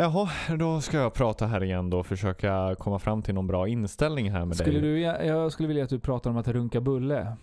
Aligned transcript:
Jaha, 0.00 0.28
då 0.58 0.80
ska 0.80 0.96
jag 0.96 1.14
prata 1.14 1.46
här 1.46 1.62
igen 1.62 1.90
då 1.90 1.98
och 1.98 2.06
försöka 2.06 2.74
komma 2.78 2.98
fram 2.98 3.22
till 3.22 3.34
någon 3.34 3.46
bra 3.46 3.68
inställning 3.68 4.30
här 4.30 4.44
med 4.44 4.56
Skulle 4.56 4.80
dig. 4.80 4.90
du, 4.90 5.00
jag 5.00 5.52
skulle 5.52 5.68
vilja 5.68 5.84
att 5.84 5.90
du 5.90 6.00
pratar 6.00 6.30
om 6.30 6.36
att 6.36 6.48
runka 6.48 6.80
bulle. 6.80 7.36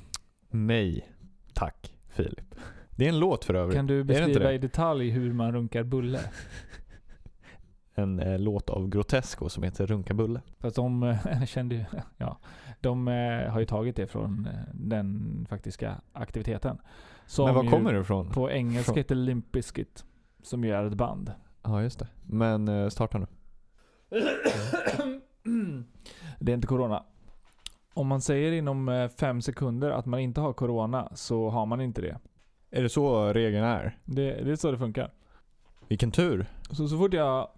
Nej, 0.50 1.10
tack 1.54 1.98
Filip. 2.10 2.56
Det 2.90 3.06
är 3.06 3.10
en 3.10 3.20
låt 3.20 3.46
för 3.46 3.54
övrigt. 3.54 3.76
Kan 3.76 3.88
du 3.88 4.04
beskriva 4.04 4.54
i 4.54 4.58
detalj 4.58 5.10
hur 5.10 5.34
man 5.34 5.52
runkar 5.52 5.84
bulle? 5.84 6.20
En 7.96 8.20
eh, 8.20 8.40
låt 8.40 8.70
av 8.70 8.90
Grotesco 8.90 9.50
som 9.50 9.64
heter 9.64 9.88
Runka 9.88 10.14
Bulle. 10.14 10.42
Fast 10.60 10.76
de 10.76 11.04
eh, 11.04 11.44
kände 11.46 11.76
ju, 11.76 11.86
ja, 12.18 12.40
de 12.82 13.08
eh, 13.08 13.52
har 13.52 13.60
ju 13.60 13.66
tagit 13.66 13.96
det 13.96 14.08
från 14.08 14.46
eh, 14.46 14.74
den 14.74 15.46
faktiska 15.50 16.02
aktiviteten. 16.14 16.78
Som 17.26 17.46
Men 17.46 17.56
var 17.56 17.72
kommer 17.72 17.94
det 17.94 18.00
ifrån? 18.00 18.30
På 18.30 18.52
engelska 18.52 18.84
Från- 18.84 18.98
heter 18.98 19.16
Limp 19.16 19.52
Bizkit. 19.52 20.06
Som 20.44 20.64
ju 20.64 20.72
är 20.72 20.84
ett 20.86 20.94
band. 20.94 21.32
Ja, 21.64 21.82
just 21.82 22.00
det. 22.00 22.08
Men 22.26 22.68
eh, 22.68 22.90
starta 22.90 23.18
nu. 23.18 23.28
Det 26.40 26.52
är 26.52 26.56
inte 26.56 26.68
corona. 26.68 27.04
Om 27.94 28.08
man 28.08 28.22
säger 28.22 28.52
inom 28.52 28.90
eh, 28.90 29.10
fem 29.10 29.42
sekunder 29.42 29.92
att 29.92 30.06
man 30.06 30.20
inte 30.20 30.42
har 30.42 30.54
corona 30.54 31.12
så 31.16 31.50
har 31.50 31.66
man 31.66 31.82
inte 31.82 32.02
det. 32.02 32.20
Är 32.72 32.84
det 32.84 32.90
så 32.90 33.34
regeln 33.34 33.64
är? 33.64 33.98
Det, 34.06 34.44
det 34.44 34.52
är 34.52 34.56
så 34.56 34.72
det 34.72 34.78
funkar. 34.78 35.14
Vilken 35.88 36.12
tur. 36.12 36.46
Så, 36.72 36.88
så 36.88 36.98
fort 36.98 37.14
jag 37.14 37.50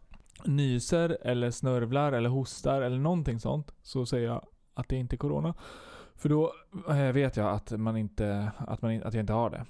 nyser 0.45 1.17
eller 1.21 1.51
snörvlar 1.51 2.11
eller 2.11 2.29
hostar 2.29 2.81
eller 2.81 2.97
någonting 2.97 3.39
sånt 3.39 3.71
så 3.81 4.05
säger 4.05 4.27
jag 4.27 4.45
att 4.73 4.89
det 4.89 4.95
inte 4.95 5.15
är 5.15 5.17
corona. 5.17 5.53
För 6.15 6.29
då 6.29 6.53
eh, 6.89 7.11
vet 7.11 7.37
jag 7.37 7.49
att, 7.49 7.71
man 7.71 7.97
inte, 7.97 8.51
att, 8.57 8.81
man, 8.81 9.03
att 9.03 9.13
jag 9.13 9.23
inte 9.23 9.33
har 9.33 9.49
det. 9.49 9.65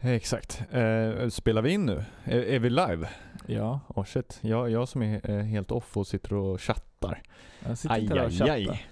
Eh, 0.00 0.10
Exakt. 0.12 0.62
Eh, 0.70 1.28
spelar 1.28 1.62
vi 1.62 1.70
in 1.72 1.86
nu? 1.86 2.04
Är, 2.24 2.38
är 2.40 2.58
vi 2.58 2.70
live? 2.70 3.08
Ja, 3.46 3.80
Åh 3.88 4.04
shit. 4.04 4.38
Jag, 4.42 4.70
jag 4.70 4.88
som 4.88 5.02
är 5.02 5.30
eh, 5.30 5.42
helt 5.44 5.70
off 5.70 5.96
och 5.96 6.06
sitter 6.06 6.34
och 6.34 6.60
chattar. 6.60 7.22
jag 7.66 7.78
sitter 7.78 7.94
Aj, 7.94 8.06
där 8.06 8.24
och 8.26 8.32
chattar. 8.32 8.52
aj. 8.54 8.86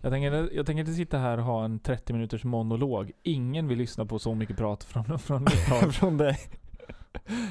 Jag 0.00 0.12
tänker, 0.12 0.48
jag 0.54 0.66
tänker 0.66 0.80
inte 0.80 0.92
sitta 0.92 1.18
här 1.18 1.38
och 1.38 1.44
ha 1.44 1.64
en 1.64 1.78
30 1.78 2.12
minuters 2.12 2.44
monolog. 2.44 3.10
Ingen 3.22 3.68
vill 3.68 3.78
lyssna 3.78 4.06
på 4.06 4.18
så 4.18 4.34
mycket 4.34 4.56
prat 4.56 4.84
från, 4.84 5.18
från 5.18 5.42
mitt 5.44 5.68
håll. 5.68 5.92
Från 5.92 6.16
dig. 6.16 6.38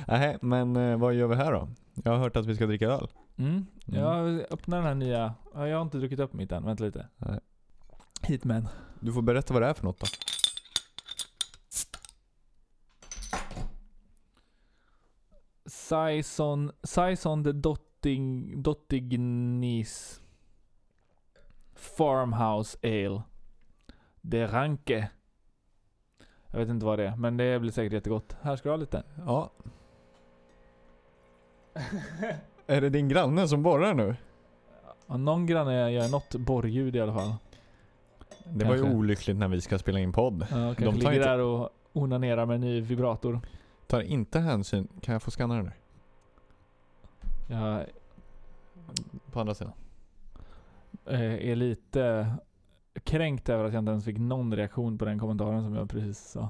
Nej, 0.08 0.38
men 0.42 0.75
eh, 0.75 0.98
vad 0.98 1.14
gör 1.14 1.28
vi 1.28 1.36
här 1.36 1.52
då? 1.52 1.68
Jag 2.03 2.12
har 2.12 2.18
hört 2.20 2.36
att 2.36 2.46
vi 2.46 2.56
ska 2.56 2.66
dricka 2.66 2.88
öl. 2.88 3.08
Mm. 3.38 3.66
Jag 3.86 4.42
öppnar 4.52 4.78
den 4.78 4.86
här 4.88 4.96
nya. 4.96 5.34
Ja, 5.53 5.68
Jag 5.68 5.78
har 5.78 5.81
inte 5.81 5.98
druckit 5.98 6.20
upp 6.20 6.34
mitt 6.34 6.52
än. 6.52 6.66
Vänta 6.66 6.84
lite. 6.84 7.08
Nej. 7.18 7.40
Hit 8.22 8.44
med. 8.44 8.68
Du 9.00 9.14
får 9.14 9.22
berätta 9.22 9.53
vad 9.53 9.64
det 9.64 9.68
är 9.68 9.73
för 9.73 9.84
något 9.84 10.00
då. 10.00 10.08
Saison, 15.95 16.72
Saison 16.84 17.44
de 17.44 17.52
Dotting, 17.52 18.53
Dottignis 18.64 20.22
Farmhouse 21.75 22.78
Ale. 22.84 23.22
De 24.22 24.47
Ranke. 24.47 25.09
Jag 26.47 26.59
vet 26.59 26.69
inte 26.69 26.86
vad 26.86 27.00
det 27.00 27.08
är, 27.08 27.16
men 27.16 27.38
det 27.38 27.59
blir 27.59 27.72
säkert 27.72 27.94
jättegott. 27.94 28.36
Här 28.42 28.56
ska 28.56 28.69
du 28.69 28.73
ha 28.73 28.78
lite. 28.78 29.03
Ja. 29.25 29.52
är 32.67 32.81
det 32.81 32.89
din 32.89 33.09
granne 33.09 33.47
som 33.47 33.64
borrar 33.64 33.94
nu? 33.94 34.16
Ja, 35.08 35.17
någon 35.17 35.45
granne 35.45 35.92
gör 35.92 36.09
något 36.12 36.36
borrljud 36.36 36.95
i 36.95 37.00
alla 37.00 37.14
fall. 37.14 37.34
Det 38.45 38.66
var 38.66 38.75
ju 38.75 38.81
Kanske. 38.81 38.97
olyckligt 38.97 39.38
när 39.38 39.47
vi 39.47 39.62
ska 39.62 39.80
spela 39.80 40.00
in 40.00 40.14
podd. 40.14 40.42
Ja, 40.42 40.47
kanske 40.56 40.84
tar 40.86 40.92
ligger 40.92 41.14
inte- 41.14 41.30
där 41.30 41.39
och 41.39 41.69
onanerar 41.94 42.45
med 42.45 42.56
en 42.56 42.62
ny 42.62 42.81
vibrator. 42.81 43.39
Tar 43.88 44.02
inte 44.02 44.39
hänsyn. 44.39 44.88
Kan 45.02 45.14
jag 45.14 45.22
få 45.23 45.31
scanna 45.31 45.56
den 45.56 45.66
där? 45.66 45.73
Jag 47.52 47.86
På 49.32 49.40
andra 49.40 49.54
sidan. 49.54 49.74
eh, 51.06 51.22
är 51.50 51.56
lite 51.56 52.34
kränkt 53.04 53.50
över 53.50 53.64
att 53.66 53.74
jag 53.74 53.82
inte 53.82 53.92
ens 53.92 54.06
fick 54.06 54.18
någon 54.18 54.56
reaktion 54.56 54.98
på 54.98 55.06
den 55.06 55.20
kommentaren 55.20 55.64
som 55.64 55.75
jag 55.75 55.90
precis 55.90 56.20
sa. 56.31 56.50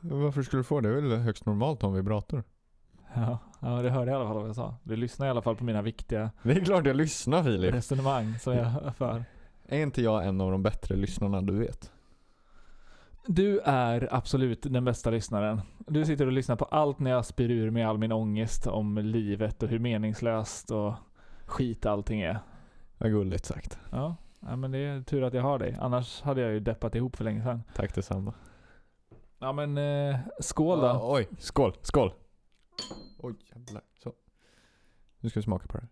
Varför 0.00 0.42
skulle 0.42 0.60
du 0.60 0.64
få 0.64 0.80
det? 0.80 0.88
Det 0.92 0.96
är 0.98 1.00
väl 1.02 1.18
högst 1.18 1.46
normalt 1.46 1.82
en 1.82 1.94
vibrator? 1.94 2.44
Ja, 3.14 3.38
ja 3.60 3.68
det 3.82 3.90
hörde 3.90 4.10
jag 4.10 4.18
i 4.18 4.20
alla 4.20 4.28
fall 4.28 4.38
vad 4.38 4.48
jag 4.48 4.54
sa. 4.56 4.74
Du 4.82 4.96
lyssnar 4.96 5.26
i 5.26 5.30
alla 5.30 5.42
fall 5.42 5.56
på 5.56 5.64
mina 5.64 5.82
viktiga 5.82 6.30
Det 6.42 6.52
är 6.52 6.64
klart 6.64 6.86
jag 6.86 6.96
lyssnar 6.96 7.42
Filip. 7.42 7.74
resonemang 7.74 8.38
som 8.38 8.52
jag 8.52 8.96
för. 8.96 9.24
Är 9.66 9.82
inte 9.82 10.02
jag 10.02 10.26
en 10.26 10.40
av 10.40 10.50
de 10.50 10.62
bättre 10.62 10.96
lyssnarna 10.96 11.40
du 11.42 11.58
vet? 11.58 11.92
Du 13.26 13.60
är 13.60 14.08
absolut 14.10 14.62
den 14.62 14.84
bästa 14.84 15.10
lyssnaren. 15.10 15.60
Du 15.78 16.04
sitter 16.04 16.26
och 16.26 16.32
lyssnar 16.32 16.56
på 16.56 16.64
allt 16.64 16.98
när 16.98 17.10
jag 17.10 17.24
spyr 17.24 17.50
ur 17.50 17.70
mig 17.70 17.82
all 17.82 17.98
min 17.98 18.12
ångest 18.12 18.66
om 18.66 18.98
livet 18.98 19.62
och 19.62 19.68
hur 19.68 19.78
meningslöst 19.78 20.70
och 20.70 20.94
skit 21.46 21.86
allting 21.86 22.20
är. 22.20 22.38
Vad 22.98 23.10
gulligt 23.10 23.44
sagt. 23.44 23.78
Ja, 23.90 24.16
ja 24.40 24.56
men 24.56 24.70
det 24.70 24.78
är 24.78 25.02
tur 25.02 25.22
att 25.22 25.34
jag 25.34 25.42
har 25.42 25.58
dig. 25.58 25.76
Annars 25.80 26.22
hade 26.22 26.40
jag 26.40 26.52
ju 26.52 26.60
deppat 26.60 26.94
ihop 26.94 27.16
för 27.16 27.24
länge 27.24 27.42
sedan. 27.42 27.62
Tack 27.74 27.94
detsamma. 27.94 28.34
Ja 29.38 29.52
men 29.52 29.78
eh, 29.78 30.18
skål 30.40 30.80
då. 30.80 30.86
Ja, 30.86 31.00
oj, 31.02 31.28
skål, 31.38 31.76
skål. 31.82 32.12
Oj 33.18 33.34
jävlar. 33.54 33.82
Så. 34.02 34.12
Nu 35.20 35.28
ska 35.28 35.40
vi 35.40 35.44
smaka 35.44 35.66
på 35.66 35.78
det. 35.78 35.88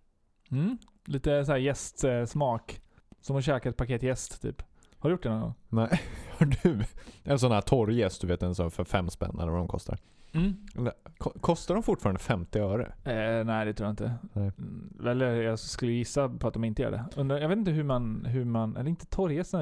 Mm. 0.56 0.78
Lite 1.04 1.44
så 1.44 1.52
här 1.52 1.58
gästsmak. 1.58 2.80
Som 3.20 3.36
att 3.36 3.44
käka 3.44 3.68
ett 3.68 3.76
paket 3.76 4.02
gäst 4.02 4.42
typ. 4.42 4.62
Har 5.00 5.10
du 5.10 5.14
gjort 5.14 5.22
det 5.22 5.28
någon 5.30 5.40
gång? 5.40 5.54
Nej, 5.68 6.00
har 6.38 6.46
du? 6.62 6.84
En 7.24 7.38
sån 7.38 7.52
här 7.52 7.60
torrjäst, 7.60 8.20
du 8.20 8.26
vet 8.26 8.42
en 8.42 8.54
sån 8.54 8.70
för 8.70 8.84
fem 8.84 9.10
spänn 9.10 9.38
eller 9.40 9.50
vad 9.52 9.60
de 9.60 9.68
kostar. 9.68 9.98
Mm. 10.32 10.56
Kostar 11.40 11.74
de 11.74 11.82
fortfarande 11.82 12.18
50 12.20 12.58
öre? 12.58 12.92
Eh, 13.04 13.44
nej 13.44 13.66
det 13.66 13.74
tror 13.74 13.86
jag 13.86 13.92
inte. 13.92 14.14
Nej. 14.32 14.52
Mm, 14.58 14.94
Eller 15.06 15.34
jag 15.42 15.58
skulle 15.58 15.92
gissa 15.92 16.28
på 16.28 16.48
att 16.48 16.54
de 16.54 16.64
inte 16.64 16.82
gör 16.82 16.90
det. 16.90 17.04
Undrar, 17.16 17.38
jag 17.38 17.48
vet 17.48 17.58
inte 17.58 17.70
hur 17.70 17.82
man, 17.84 18.24
hur 18.24 18.44
man 18.44 18.76
eller 18.76 18.90
inte 18.90 19.06
torrjäst, 19.06 19.54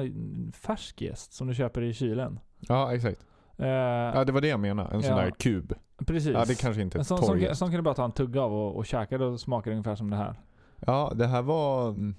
färsk 0.53 1.01
jäst 1.01 1.33
som 1.33 1.47
du 1.47 1.55
köper 1.55 1.81
i 1.81 1.93
kylen. 1.93 2.39
Ja, 2.59 2.93
exakt. 2.93 3.25
Eh, 3.57 3.67
Ja, 3.67 4.23
det 4.25 4.31
var 4.31 4.41
det 4.41 4.47
jag 4.47 4.59
menade. 4.59 4.89
En 4.95 5.01
sån 5.03 5.11
Ja. 5.17 5.21
där 5.23 5.31
kub. 5.31 5.73
precis. 6.07 6.31
Ja, 6.33 6.45
det 6.45 6.61
kanske 6.61 6.81
inte 6.81 6.97
är 6.97 6.99
en 6.99 7.05
sån, 7.05 7.17
sån, 7.17 7.55
sån 7.55 7.69
kan 7.69 7.75
du 7.77 7.81
bara 7.81 7.93
ta 7.95 8.05
en 8.05 8.11
tugga 8.11 8.41
av 8.41 8.53
och, 8.53 8.75
och 8.75 8.85
käka, 8.85 9.17
då 9.17 9.37
smakar 9.37 9.71
det 9.71 9.75
ungefär 9.77 9.95
som 9.95 10.09
det 10.09 10.15
här. 10.17 10.35
Ja, 10.79 11.11
det 11.15 11.27
här 11.27 11.41
var... 11.41 11.89
mm, 11.89 12.15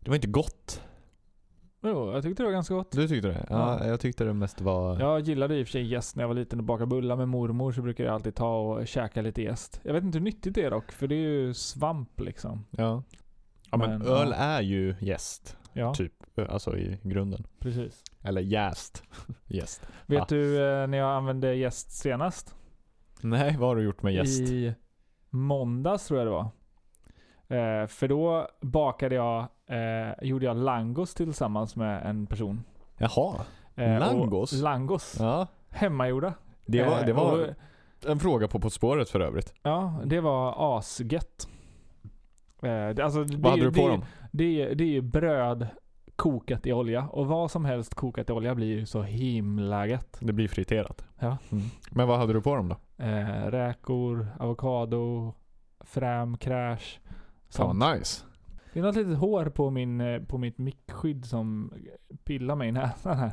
Det 0.00 0.10
var 0.10 0.14
inte 0.14 0.28
gott. 0.28 0.82
Jo, 1.82 2.12
jag 2.12 2.22
tyckte 2.22 2.42
det 2.42 2.46
var 2.46 2.52
ganska 2.52 2.74
gott. 2.74 2.90
Du 2.92 3.08
tyckte 3.08 3.28
det? 3.28 3.46
Ja, 3.50 3.78
Ja. 3.80 3.86
jag 3.88 4.00
tyckte 4.00 4.24
det 4.24 4.32
mest 4.34 4.60
var... 4.60 5.00
Jag 5.00 5.20
gillade 5.20 5.56
i 5.58 5.62
och 5.62 5.66
för 5.66 5.72
sig 5.72 5.82
jäst 5.86 6.16
när 6.16 6.22
jag 6.22 6.28
var 6.28 6.34
liten 6.34 6.58
och 6.58 6.64
bakade 6.64 6.86
bullar 6.86 7.16
med 7.16 7.28
mormor 7.28 7.72
så 7.72 7.82
brukade 7.82 8.06
jag 8.08 8.14
alltid 8.14 8.34
ta 8.34 8.56
och 8.58 8.86
käka 8.88 9.22
lite 9.22 9.42
jäst. 9.42 9.80
Jag 9.84 9.92
vet 9.92 10.04
inte 10.04 10.18
hur 10.18 10.24
nyttigt 10.24 10.54
det 10.54 10.62
är 10.64 10.70
dock, 10.70 10.92
för 10.92 11.06
det 11.06 11.14
är 11.14 11.18
ju 11.28 11.54
svamp 11.54 12.20
liksom. 12.20 12.66
Ja. 12.70 13.02
Ja 13.70 13.76
men, 13.76 13.90
Men, 13.90 14.02
öl 14.08 14.28
ja. 14.28 14.34
är 14.34 14.60
ju 14.62 14.94
jäst. 15.00 15.56
Ja, 15.72 15.94
Typ. 15.94 16.12
Alltså 16.48 16.76
i 16.78 16.98
grunden. 17.02 17.46
precis. 17.58 18.02
Eller 18.22 18.40
jäst. 18.40 19.02
Jäst. 19.46 19.82
Vet 20.06 20.18
Ja. 20.18 20.24
du 20.28 20.56
eh, 20.56 20.86
när 20.86 20.98
jag 20.98 21.10
använde 21.16 21.54
jäst 21.54 21.90
senast? 21.90 22.54
Nej, 23.20 23.56
vad 23.58 23.68
har 23.68 23.76
du 23.76 23.82
gjort 23.82 24.02
med 24.02 24.14
jäst? 24.14 24.40
I 24.40 24.74
måndags 25.30 26.06
tror 26.06 26.20
jag 26.20 26.26
det 26.26 26.30
var. 26.30 26.48
Eh, 27.58 27.86
för 27.86 28.08
då 28.08 28.48
bakade 28.60 29.14
jag, 29.14 29.48
eh, 29.72 30.24
gjorde 30.28 30.44
jag 30.46 30.56
langos 30.56 31.14
tillsammans 31.14 31.76
med 31.76 32.06
en 32.06 32.26
person. 32.26 32.64
Jaha. 32.98 33.34
Eh, 33.74 33.98
Langos? 33.98 34.52
Langos. 34.52 35.16
Ja. 35.20 35.46
Hemmagjorda. 35.70 36.34
Det 36.66 36.82
var, 36.82 36.98
Eh, 37.00 37.06
det 37.06 37.12
var 37.12 37.32
och- 37.40 38.10
en 38.10 38.18
fråga 38.18 38.48
på 38.48 38.60
På 38.60 38.70
spåret 38.70 39.08
för 39.10 39.20
övrigt. 39.20 39.54
Ja, 39.62 40.00
det 40.04 40.20
var 40.20 40.78
asgött. 40.78 41.48
Eh, 42.62 42.88
det, 42.88 43.00
alltså, 43.04 43.24
det, 43.24 43.36
Vad 43.36 43.50
hade 43.52 43.64
du 43.64 43.72
på 43.72 43.80
det, 43.88 43.92
dem? 43.92 44.04
Det, 44.30 44.62
är- 44.62 44.74
det 44.74 44.84
är 44.84 44.88
ju 44.88 45.00
bröd 45.00 45.66
kokat 46.16 46.66
i 46.66 46.72
olja. 46.72 47.08
Och 47.08 47.26
vad 47.26 47.50
som 47.50 47.64
helst 47.64 47.94
kokat 47.94 48.30
i 48.30 48.32
olja 48.32 48.54
blir 48.54 48.66
ju 48.66 48.86
så 48.86 49.02
himla 49.02 49.86
gött. 49.86 50.16
Det 50.20 50.32
blir 50.32 50.48
friterat. 50.48 51.04
Ja. 51.18 51.36
Mm. 51.52 51.64
Men 51.90 52.08
vad 52.08 52.18
hade 52.18 52.32
du 52.32 52.40
på 52.42 52.54
dem 52.56 52.68
då? 52.68 53.04
Eh, 53.04 53.46
räkor, 53.50 54.28
avokado, 54.40 55.34
främ, 55.80 56.36
crash. 56.38 56.98
Fan 57.50 57.78
nice. 57.78 58.24
Det 58.72 58.78
är 58.78 58.82
något 58.82 58.96
litet 58.96 59.18
hår 59.18 59.44
på, 59.44 59.70
min, 59.70 60.00
eh, 60.00 60.22
på 60.22 60.38
mitt 60.38 60.58
mickskydd 60.58 61.24
som 61.24 61.72
pillar 62.24 62.56
mig 62.56 62.68
i 62.68 62.72
näsan 62.72 63.18
här. 63.18 63.32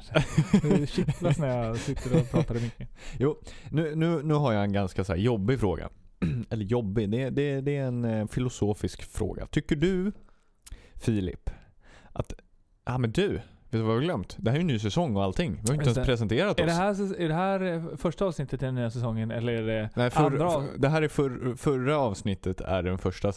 Det 0.80 0.88
kittlas 0.88 1.38
när 1.38 1.65
jag 1.65 1.77
sitter 1.77 2.19
och 2.19 2.31
pratar 2.31 2.57
i 2.57 2.62
micken. 2.62 2.88
Nu, 3.71 3.95
nu, 3.95 4.24
nu 4.24 4.33
har 4.33 4.53
jag 4.53 4.63
en 4.63 4.74
ganska 4.74 5.03
så 5.03 5.13
här 5.13 5.19
jobbig 5.19 5.59
fråga. 5.59 5.89
Eller 6.50 6.65
jobbig, 6.65 7.09
det, 7.09 7.30
det, 7.30 7.62
det 7.62 7.77
är 7.77 7.86
en 7.86 8.06
eh, 8.06 8.27
filosofisk 8.27 9.03
fråga. 9.03 9.45
Tycker 9.45 9.75
du, 9.75 10.12
Filip, 10.95 11.50
att, 12.13 12.33
ja 12.86 12.97
men 12.97 13.12
du, 13.12 13.41
Vet 13.71 13.80
du 13.81 13.86
vad 13.86 13.88
vi 13.88 13.94
har 13.94 14.01
glömt? 14.01 14.36
Det 14.39 14.50
här 14.50 14.56
är 14.57 14.60
ju 14.60 14.62
en 14.62 14.68
ny 14.68 14.80
säsong 14.80 15.16
och 15.16 15.24
allting. 15.24 15.51
Vi 15.62 15.68
har 15.68 15.74
inte 15.74 15.83
ens 15.86 15.98
det. 15.98 16.06
presenterat 16.06 16.60
Är 16.60 16.63
oss. 16.63 16.69
det, 16.69 16.74
här, 16.75 17.21
är 17.21 17.27
det 17.27 17.33
här 17.33 17.62
eh, 17.74 17.81
första 17.98 18.25
avsnittet 18.25 18.62
i 18.63 18.66
den 18.66 18.75
nya 18.75 18.89
säsongen 18.89 19.31
eller 19.31 19.54
är 19.54 19.63
det 19.63 19.89
Nej, 19.95 20.10
för, 20.10 20.24
andra? 20.24 20.50
för, 20.50 20.63
det 20.77 20.89
här 20.89 21.01
är 21.01 21.07
för, 21.07 21.56
förra 21.57 21.98
avsnittet 21.98 22.62
är 22.62 22.83
den 22.83 22.98
första 22.98 23.27
eh, 23.27 23.33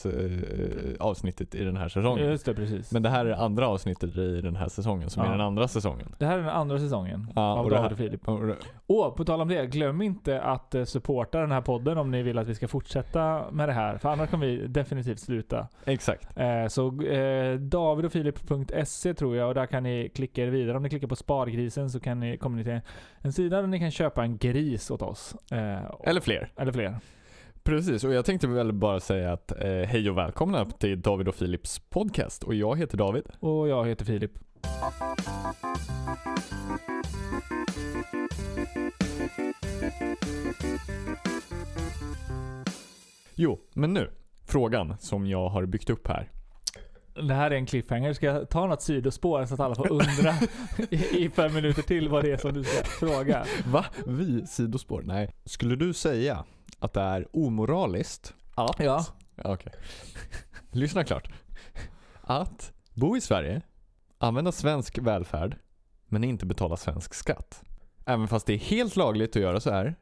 avsnittet 1.00 1.54
i 1.54 1.64
den 1.64 1.76
här 1.76 1.88
säsongen. 1.88 2.26
Just 2.30 2.44
det, 2.44 2.54
precis. 2.54 2.92
Men 2.92 3.02
det 3.02 3.08
här 3.08 3.26
är 3.26 3.32
andra 3.32 3.68
avsnittet 3.68 4.16
i 4.16 4.40
den 4.40 4.56
här 4.56 4.68
säsongen 4.68 5.10
som 5.10 5.22
Ja. 5.22 5.28
är 5.28 5.32
den 5.32 5.40
andra 5.46 5.68
säsongen. 5.68 6.14
Det 6.18 6.26
här 6.26 6.34
är 6.38 6.42
den 6.42 6.50
andra 6.50 6.78
säsongen 6.78 7.32
Ja, 7.34 7.42
av 7.52 7.64
och 7.64 7.70
det 7.70 7.76
David 7.76 7.92
och 7.92 7.98
Filip. 7.98 8.28
Och 8.28 8.46
det- 8.46 8.56
Och 8.86 9.16
på 9.16 9.24
tal 9.24 9.40
om 9.40 9.48
det, 9.48 9.66
glöm 9.66 10.02
inte 10.02 10.40
att 10.40 10.74
eh, 10.74 10.84
supporta 10.84 11.40
den 11.40 11.50
här 11.52 11.60
podden 11.60 11.98
om 11.98 12.10
ni 12.10 12.22
vill 12.22 12.38
att 12.38 12.46
vi 12.46 12.54
ska 12.54 12.68
fortsätta 12.68 13.44
med 13.52 13.68
det 13.68 13.72
här. 13.72 13.98
För 13.98 14.08
annars 14.08 14.30
kommer 14.30 14.46
vi 14.46 14.66
definitivt 14.66 15.20
sluta. 15.20 15.66
Exakt. 15.84 16.38
Eh, 16.38 16.66
så 16.68 17.02
eh, 17.02 17.54
davidofilip.se 17.58 19.14
tror 19.14 19.36
jag 19.36 19.48
och 19.48 19.54
där 19.54 19.66
kan 19.66 19.82
ni 19.82 20.08
klicka 20.22 20.42
er 20.42 20.50
vidare. 20.50 20.76
Om 20.76 20.82
ni 20.82 20.88
klickar 20.88 21.06
på 21.08 21.16
Spargrisen 21.16 21.90
så 21.90 22.00
kan 22.00 22.20
ni, 22.20 22.36
kommer 22.38 22.56
ni 22.58 22.64
till 22.64 22.80
en 23.20 23.32
sida 23.32 23.60
där 23.60 23.66
ni 23.66 23.78
kan 23.78 23.90
köpa 23.90 24.22
en 24.24 24.38
gris 24.38 24.90
åt 24.90 25.02
oss. 25.02 25.34
Eh, 25.52 25.84
och- 25.84 26.08
Eller 26.08 26.20
fler. 26.20 26.52
eller 26.56 26.72
fler. 26.72 26.96
Precis, 27.64 28.04
och 28.04 28.12
jag 28.12 28.24
tänkte 28.24 28.46
väl 28.48 28.72
bara 28.72 29.00
säga 29.00 29.32
att 29.32 29.52
eh, 29.62 29.68
hej 29.68 30.10
och 30.10 30.18
välkomna 30.18 30.64
till 30.64 31.00
David 31.02 31.28
och 31.28 31.38
Philips 31.38 31.78
podcast. 31.78 32.42
Och 32.42 32.54
jag 32.54 32.78
heter 32.78 32.98
David. 32.98 33.24
Och 33.40 33.68
jag 33.68 33.86
heter 33.88 34.04
Filip. 34.04 34.32
Jo, 43.34 43.60
men 43.74 43.92
nu. 43.94 44.10
Frågan 44.46 44.96
som 44.98 45.26
jag 45.26 45.48
har 45.48 45.66
byggt 45.66 45.90
upp 45.90 46.08
här. 46.08 46.30
Det 47.14 47.34
här 47.34 47.50
är 47.50 47.54
en 47.54 47.66
cliffhanger. 47.66 48.12
Ska 48.12 48.26
jag 48.26 48.48
ta 48.50 48.66
något 48.66 48.82
sidospår 48.82 49.46
så 49.46 49.54
att 49.54 49.60
alla 49.60 49.74
får 49.74 49.92
undra 49.92 50.34
i, 50.90 51.24
i 51.24 51.30
fem 51.30 51.54
minuter 51.54 51.82
till 51.82 52.08
vad 52.08 52.24
det 52.24 52.32
är 52.32 52.36
som 52.36 52.52
du 52.52 52.64
ska 52.64 52.84
fråga? 52.84 53.46
Va? 53.66 53.84
Vi? 54.06 54.46
Sidospår? 54.46 55.02
Nej. 55.02 55.30
Skulle 55.44 55.76
du 55.76 55.92
säga 55.92 56.44
att 56.78 56.92
det 56.92 57.00
är 57.00 57.28
omoraliskt 57.32 58.34
att... 58.54 58.78
Ja. 58.78 59.06
Okej. 59.44 59.72
Lyssna 60.70 61.04
klart. 61.04 61.28
Att 62.20 62.72
bo 62.94 63.16
i 63.16 63.20
Sverige, 63.20 63.62
använda 64.18 64.52
svensk 64.52 64.98
välfärd, 64.98 65.56
men 66.06 66.24
inte 66.24 66.46
betala 66.46 66.76
svensk 66.76 67.14
skatt. 67.14 67.62
Även 68.06 68.28
fast 68.28 68.46
det 68.46 68.52
är 68.52 68.58
helt 68.58 68.96
lagligt 68.96 69.36
att 69.36 69.42
göra 69.42 69.60
så 69.60 69.70
här. 69.70 69.94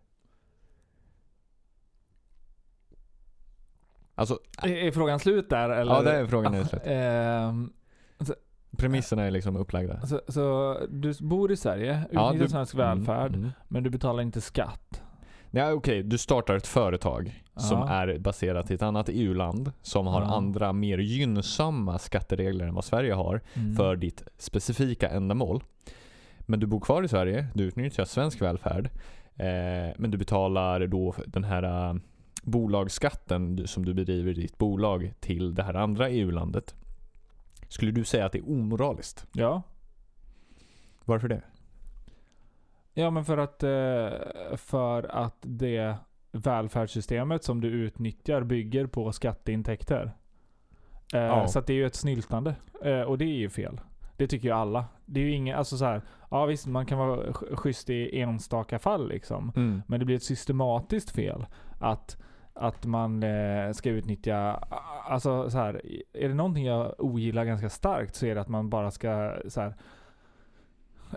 Alltså, 4.21 4.39
Är, 4.63 4.91
frågan 4.91 5.19
slut 5.21 5.51
där 5.51 5.71
eller? 5.71 5.95
ja 5.95 6.03
det 6.03 6.13
är 6.13 6.27
frågan 6.27 6.55
är 6.55 6.65
slut. 6.65 6.83
Ehm, 6.85 7.73
Premisserna 8.77 9.23
är 9.23 9.31
liksom 9.31 9.57
upplagda. 9.57 10.01
så, 10.07 10.21
så 10.29 10.77
du 10.91 11.15
bor 11.21 11.53
i 11.53 11.57
Sverige, 11.57 12.03
Ja, 12.13 12.29
utnyttjar 12.29 12.45
du- 12.47 12.51
svensk 12.51 12.75
välfärd, 12.75 13.29
Mm, 13.29 13.41
mm. 13.41 13.51
men 13.69 13.83
du 13.83 13.91
betalar 13.91 14.23
inte 14.23 14.41
skatt. 14.41 15.03
Ja, 15.51 15.73
okej, 15.73 16.03
du 16.03 16.19
startar 16.19 16.55
ett 16.57 16.67
företag 16.67 17.43
som 17.57 17.79
Ja. 17.79 17.89
är 17.89 18.19
baserat 18.19 18.71
i 18.71 18.75
ett 18.75 18.83
annat 18.83 19.09
EU-land 19.09 19.73
som 19.83 20.07
har 20.07 20.21
Ja. 20.21 20.37
andra 20.37 20.73
mer 20.73 20.99
gynnsamma 20.99 21.99
skatteregler 21.99 22.67
än 22.67 22.75
vad 22.75 22.85
Sverige 22.85 23.13
har 23.15 23.41
Mm. 23.55 23.77
för 23.77 23.97
ditt 23.97 24.25
specifika 24.39 25.09
ändamål. 25.09 25.63
Men 26.41 26.61
du 26.61 26.67
bor 26.67 26.81
kvar 26.81 27.03
i 27.03 27.09
Sverige, 27.09 27.47
du 27.55 27.65
utnyttjar 27.65 28.05
svensk 28.05 28.43
välfärd, 28.43 28.91
eh, 29.37 29.95
men 29.99 30.11
du 30.11 30.19
betalar 30.19 30.87
då 30.87 31.15
den 31.27 31.45
här 31.45 31.63
eh, 31.63 31.95
bolagsskatten 32.43 33.67
som 33.67 33.85
du 33.85 33.95
bedriver 33.95 34.31
i 34.31 34.35
ditt 34.35 34.59
bolag 34.59 35.13
till 35.21 35.55
det 35.55 35.63
här 35.63 35.75
andra 35.75 36.09
EU-landet. 36.09 36.75
Skulle 37.69 37.91
du 37.91 38.05
säga 38.05 38.27
att 38.27 38.33
det 38.33 38.39
är 38.39 38.49
omoraliskt? 38.51 39.27
Ja. 39.33 39.63
Varför 41.05 41.29
det? 41.29 41.43
Ja 42.95 43.11
men 43.11 43.25
för 43.25 43.39
att, 43.39 43.63
eh, 43.63 44.57
för 44.57 45.03
att 45.25 45.37
det 45.41 45.95
välfärdssystemet 46.33 47.45
som 47.45 47.61
du 47.61 47.69
utnyttjar 47.69 48.43
bygger 48.43 48.87
på 48.87 49.13
skatteintäkter. 49.13 50.13
Eh, 51.15 51.21
Ja. 51.21 51.49
Så 51.49 51.59
att 51.59 51.67
det 51.67 51.73
är 51.73 51.77
ju 51.77 51.87
ett 51.87 51.95
snyltande. 51.95 52.55
Eh, 52.85 53.01
och 53.01 53.19
det 53.19 53.25
är 53.25 53.37
ju 53.39 53.51
fel. 53.51 53.81
Det 54.17 54.27
tycker 54.27 54.49
ju 54.49 54.55
alla. 54.55 54.85
Det 55.07 55.21
är 55.21 55.25
ju 55.25 55.33
inget, 55.33 55.57
alltså 55.57 55.77
så 55.77 55.85
här, 55.85 56.03
ja 56.31 56.45
visst 56.47 56.67
man 56.67 56.87
kan 56.87 56.99
vara 56.99 57.27
sch- 57.31 57.57
schysst 57.57 57.91
i 57.91 58.21
enstaka 58.21 58.79
fall 58.79 59.09
liksom. 59.09 59.53
Mm. 59.57 59.83
Men 59.87 60.01
det 60.01 60.07
blir 60.07 60.17
ett 60.17 60.23
systematiskt 60.23 61.11
fel 61.11 61.47
att, 61.81 62.23
att 62.61 62.87
man 62.87 63.23
eh, 63.23 63.73
ska 63.73 63.91
utnyttja, 63.91 64.65
alltså 65.05 65.51
så 65.51 65.59
här, 65.59 65.83
är 66.13 66.29
det 66.29 66.35
någonting 66.35 66.67
jag 66.67 66.95
ogillar 66.99 67.45
ganska 67.45 67.71
starkt 67.71 68.15
så 68.15 68.27
är 68.27 68.35
det 68.35 68.41
att 68.41 68.49
man 68.49 68.71
bara 68.71 68.91
ska 68.91 69.35
så 69.49 69.61
här, 69.61 69.75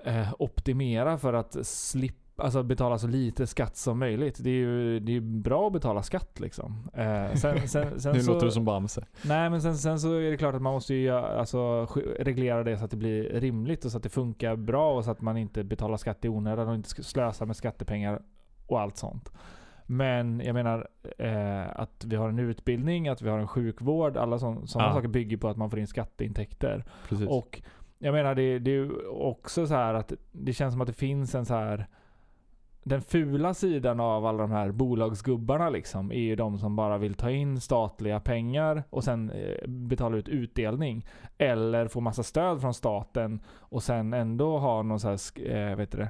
eh, 0.03 0.33
optimera 0.39 1.17
för 1.17 1.33
att 1.33 1.65
slippa 1.65 2.19
Alltså 2.35 2.63
betala 2.63 2.97
så 2.97 3.07
lite 3.07 3.47
skatt 3.47 3.77
som 3.77 3.99
möjligt. 3.99 4.43
Det 4.43 4.49
är 4.49 4.53
ju 4.53 4.99
det 4.99 5.15
är 5.15 5.21
bra 5.21 5.67
att 5.67 5.73
betala 5.73 6.03
skatt 6.03 6.39
liksom. 6.39 6.89
Eh, 6.93 7.33
sen, 7.33 7.67
sen, 7.67 8.01
sen 8.01 8.13
Nu 8.13 8.21
så, 8.21 8.33
låter 8.33 8.45
du 8.45 8.51
som 8.51 8.65
Bamse. 8.65 9.05
Nej 9.21 9.49
men 9.49 9.61
sen, 9.61 9.77
sen 9.77 9.99
så 9.99 10.13
är 10.13 10.31
det 10.31 10.37
klart 10.37 10.55
att 10.55 10.61
man 10.61 10.73
måste 10.73 10.93
ju 10.93 11.09
alltså, 11.09 11.85
reglera 12.19 12.63
det 12.63 12.77
så 12.77 12.85
att 12.85 12.91
det 12.91 12.97
blir 12.97 13.23
rimligt 13.23 13.85
och 13.85 13.91
så 13.91 13.97
att 13.97 14.03
det 14.03 14.09
funkar 14.09 14.55
bra 14.55 14.97
och 14.97 15.05
så 15.05 15.11
att 15.11 15.21
man 15.21 15.37
inte 15.37 15.63
betalar 15.63 15.97
skatt 15.97 16.25
i 16.25 16.29
onödan 16.29 16.67
och 16.67 16.75
inte 16.75 16.89
ska 16.89 17.03
slösa 17.03 17.45
med 17.45 17.55
skattepengar 17.55 18.21
och 18.67 18.81
allt 18.81 18.97
sånt. 18.97 19.31
Men 19.85 20.39
jag 20.45 20.53
menar 20.53 20.87
eh, 21.17 21.79
att 21.79 22.05
vi 22.07 22.15
har 22.15 22.29
en 22.29 22.39
utbildning, 22.39 23.07
att 23.07 23.21
vi 23.21 23.29
har 23.29 23.39
en 23.39 23.47
sjukvård, 23.47 24.17
alla 24.17 24.39
sådana 24.39 24.61
Ja. 24.61 24.67
saker 24.93 25.07
bygger 25.07 25.37
på 25.37 25.47
att 25.47 25.57
man 25.57 25.69
får 25.69 25.79
in 25.79 25.87
skatteintäkter. 25.87 26.83
Precis. 27.09 27.27
Och 27.29 27.61
jag 27.99 28.13
menar 28.13 28.35
det, 28.35 28.59
det 28.59 28.71
är 28.71 28.75
ju 28.75 28.91
också 29.07 29.67
så 29.67 29.73
här 29.73 29.93
att 29.93 30.13
det 30.31 30.53
känns 30.53 30.73
som 30.73 30.81
att 30.81 30.87
det 30.87 30.93
finns 30.93 31.35
en 31.35 31.45
så 31.45 31.53
här 31.53 31.87
den 32.85 33.01
fula 33.01 33.53
sidan 33.53 33.99
av 33.99 34.25
alla 34.25 34.41
de 34.41 34.51
här 34.51 34.71
bolagsgubbarna 34.71 35.69
liksom 35.69 36.11
är 36.11 36.19
ju 36.19 36.35
de 36.35 36.57
som 36.57 36.75
bara 36.75 36.97
vill 36.97 37.13
ta 37.13 37.31
in 37.31 37.61
statliga 37.61 38.19
pengar 38.19 38.83
och 38.89 39.03
sen 39.03 39.29
eh, 39.29 39.67
betala 39.67 40.17
ut 40.17 40.27
utdelning. 40.29 41.05
Eller 41.37 41.87
få 41.87 41.99
massa 42.01 42.23
stöd 42.23 42.61
från 42.61 42.73
staten 42.73 43.41
och 43.49 43.83
sen 43.83 44.13
ändå 44.13 44.57
ha 44.57 44.81
någon 44.81 44.99
så 44.99 45.07
här, 45.09 45.49
eh, 45.51 45.75
vet 45.75 45.91
du 45.91 45.97
det, 45.97 46.09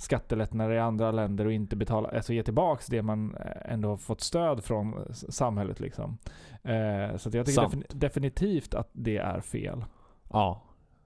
skattelättnader 0.00 0.74
i 0.74 0.78
andra 0.78 1.10
länder 1.10 1.44
och 1.44 1.52
inte 1.52 1.76
betala, 1.76 2.08
alltså 2.08 2.32
ge 2.32 2.42
tillbaks 2.42 2.86
det 2.86 3.02
man 3.02 3.34
eh, 3.34 3.72
ändå 3.72 3.88
har 3.88 3.96
fått 3.96 4.20
stöd 4.20 4.64
från 4.64 4.94
samhället 5.12 5.80
liksom. 5.80 6.18
Eh, 6.62 7.16
så 7.16 7.30
jag 7.32 7.46
tycker 7.46 7.52
Sant. 7.52 7.74
defini- 7.74 7.84
definitivt 7.94 8.74
att 8.74 8.88
det 8.92 9.16
är 9.16 9.40
fel. 9.40 9.84
Ja, 10.32 10.62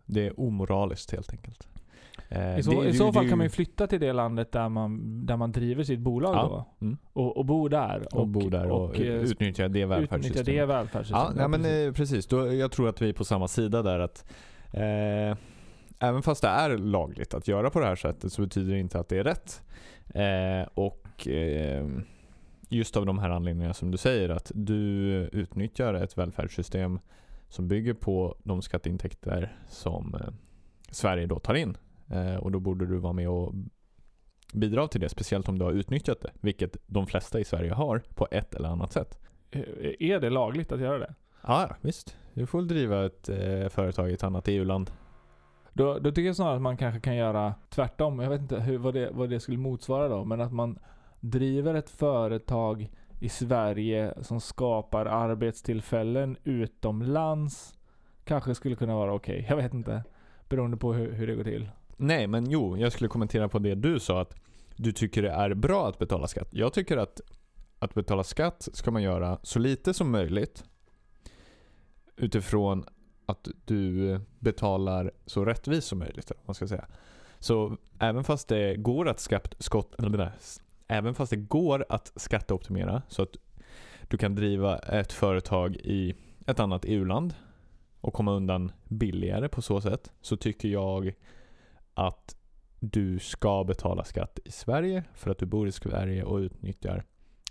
det 0.06 0.26
är 0.26 0.40
omoraliskt 0.40 1.10
helt 1.12 1.32
enkelt. 1.32 1.68
Eh, 2.28 2.58
I 2.58 2.62
så, 2.62 2.70
det- 2.70 2.76
i 2.76 2.86
det- 2.86 2.94
så 2.94 3.06
det- 3.06 3.12
fall 3.12 3.22
det- 3.24 3.28
kan 3.28 3.38
man 3.38 3.44
ju 3.44 3.50
flytta 3.50 3.86
till 3.86 4.00
det 4.00 4.12
landet 4.12 4.52
där 4.52 4.68
man, 4.68 5.26
där 5.26 5.36
man 5.36 5.52
driver 5.52 5.84
sitt 5.84 6.00
bolag 6.00 6.34
Ja. 6.34 6.42
då. 6.78 6.86
Mm. 6.86 6.98
Och, 7.12 7.36
och 7.36 7.44
bo 7.44 7.68
där. 7.68 8.06
och, 8.14 8.28
bo 8.28 8.48
där 8.48 8.70
och, 8.70 9.00
eh, 9.00 9.02
utnyttja 9.06 9.62
det 9.62 9.68
utnyttja 9.68 9.86
välfärdssystemet. 9.86 10.46
det 10.46 10.52
Ja, 10.54 10.66
välfärdssystemet. 10.66 11.36
nej, 11.36 11.48
men 11.48 11.86
eh, 11.88 11.92
precis. 11.92 12.26
Då, 12.26 12.52
jag 12.54 12.72
tror 12.72 12.88
att 12.88 13.02
vi 13.02 13.08
är 13.08 13.12
på 13.12 13.24
samma 13.24 13.48
sida 13.48 13.82
där. 13.82 13.98
att 13.98 14.24
eh, 14.72 15.36
Även 16.08 16.22
fast 16.22 16.42
det 16.42 16.48
är 16.48 16.78
lagligt 16.78 17.34
att 17.34 17.48
göra 17.48 17.70
på 17.70 17.80
det 17.80 17.86
här 17.86 17.96
sättet 17.96 18.32
så 18.32 18.42
betyder 18.42 18.72
det 18.72 18.78
inte 18.78 18.98
att 19.00 19.08
det 19.08 19.18
är 19.18 19.24
rätt. 19.24 19.62
Eh, 20.14 20.68
och 20.74 21.28
eh, 21.28 21.88
just 22.68 22.96
av 22.96 23.06
de 23.06 23.18
här 23.18 23.30
anledningarna 23.30 23.74
som 23.74 23.90
du 23.90 23.98
säger 23.98 24.28
att 24.28 24.52
du 24.54 24.74
utnyttjar 25.32 25.94
ett 25.94 26.18
välfärdssystem 26.18 27.00
som 27.48 27.68
bygger 27.68 27.94
på 27.94 28.36
de 28.42 28.62
skatteintäkter 28.62 29.56
som 29.68 30.14
eh, 30.14 30.34
Sverige 30.90 31.26
då 31.26 31.38
tar 31.38 31.54
in. 31.54 31.76
Eh, 32.10 32.36
och 32.36 32.52
då 32.52 32.60
borde 32.60 32.86
du 32.86 32.98
vara 32.98 33.12
med 33.12 33.28
och 33.28 33.54
bidra 34.52 34.88
till 34.88 35.00
det, 35.00 35.08
speciellt 35.08 35.48
om 35.48 35.58
du 35.58 35.64
har 35.64 35.72
utnyttjat 35.72 36.20
det, 36.20 36.30
vilket 36.40 36.76
de 36.86 37.06
flesta 37.06 37.40
i 37.40 37.44
Sverige 37.44 37.72
har 37.72 38.02
på 38.14 38.28
ett 38.30 38.54
eller 38.54 38.68
annat 38.68 38.92
sätt. 38.92 39.18
Eh, 39.50 39.60
Är 39.98 40.20
det 40.20 40.30
lagligt 40.30 40.72
att 40.72 40.80
göra 40.80 40.98
det? 40.98 41.14
Ja, 41.46 41.76
visst. 41.80 42.16
Du 42.34 42.46
får 42.46 42.62
driva 42.62 43.06
ett 43.06 43.28
eh, 43.28 43.68
företag 43.68 44.10
i 44.10 44.14
ett 44.14 44.24
annat 44.24 44.48
EU-land. 44.48 44.90
Då, 45.74 45.98
då 45.98 46.10
tycker 46.10 46.26
jag 46.26 46.36
snarare 46.36 46.56
att 46.56 46.62
man 46.62 46.76
kanske 46.76 47.00
kan 47.00 47.16
göra 47.16 47.54
tvärtom. 47.70 48.18
Jag 48.18 48.30
vet 48.30 48.40
inte 48.40 48.60
hur, 48.60 48.78
vad, 48.78 48.94
det, 48.94 49.10
vad 49.12 49.30
det 49.30 49.40
skulle 49.40 49.58
motsvara 49.58 50.08
då. 50.08 50.24
Men 50.24 50.40
att 50.40 50.52
man 50.52 50.78
driver 51.20 51.74
ett 51.74 51.90
företag 51.90 52.90
i 53.20 53.28
Sverige 53.28 54.14
som 54.22 54.40
skapar 54.40 55.06
arbetstillfällen 55.06 56.36
utomlands. 56.44 57.74
Kanske 58.24 58.54
skulle 58.54 58.76
kunna 58.76 58.94
vara 58.94 59.12
okej. 59.12 59.46
Jag 59.48 59.56
vet 59.56 59.74
inte. 59.74 60.02
Beroende 60.48 60.76
på 60.76 60.92
hur, 60.92 61.12
hur 61.12 61.26
det 61.26 61.34
går 61.34 61.44
till. 61.44 61.70
Nej, 61.96 62.26
men 62.26 62.50
jo, 62.50 62.76
jag 62.76 62.92
skulle 62.92 63.08
kommentera 63.08 63.48
på 63.48 63.58
det 63.58 63.74
du 63.74 64.00
sa 64.00 64.20
att 64.20 64.34
du 64.76 64.92
tycker 64.92 65.22
det 65.22 65.30
är 65.30 65.54
bra 65.54 65.88
att 65.88 65.98
betala 65.98 66.28
skatt. 66.28 66.48
Jag 66.50 66.72
tycker 66.72 66.96
att 66.96 67.20
att 67.84 67.94
betala 67.94 68.24
skatt 68.24 68.68
ska 68.72 68.90
man 68.90 69.02
göra 69.02 69.38
så 69.42 69.58
lite 69.58 69.94
som 69.94 70.10
möjligt 70.10 70.64
utifrån 72.16 72.84
att 73.26 73.48
du 73.64 74.20
betalar 74.38 75.10
så 75.26 75.44
rättvist 75.44 75.88
som 75.88 75.98
möjligt. 75.98 76.32
Man 76.44 76.54
ska 76.54 76.68
säga. 76.68 76.86
Så 77.38 77.76
även 77.98 78.24
fast 78.24 78.48
det 78.48 78.76
går 78.76 79.08
att 79.08 79.20
skatt, 79.20 79.54
skott, 79.58 79.94
eller 79.98 80.32
även 80.88 81.14
fast 81.14 81.30
det 81.30 81.36
går 81.36 81.86
att 81.88 82.12
skatteoptimera 82.16 83.02
så 83.08 83.22
att 83.22 83.36
du 84.08 84.16
kan 84.16 84.34
driva 84.34 84.78
ett 84.78 85.12
företag 85.12 85.76
i 85.76 86.14
ett 86.46 86.60
annat 86.60 86.84
EU-land 86.84 87.34
och 88.00 88.14
komma 88.14 88.32
undan 88.32 88.72
billigare 88.84 89.48
på 89.48 89.62
så 89.62 89.80
sätt 89.80 90.12
så 90.20 90.36
tycker 90.36 90.68
jag 90.68 91.14
att 91.94 92.36
du 92.80 93.18
ska 93.18 93.64
betala 93.64 94.04
skatt 94.04 94.38
i 94.44 94.50
Sverige 94.50 95.04
för 95.14 95.30
att 95.30 95.38
du 95.38 95.46
bor 95.46 95.68
i 95.68 95.72
Sverige 95.72 96.24
och 96.24 96.36
utnyttjar 96.36 97.04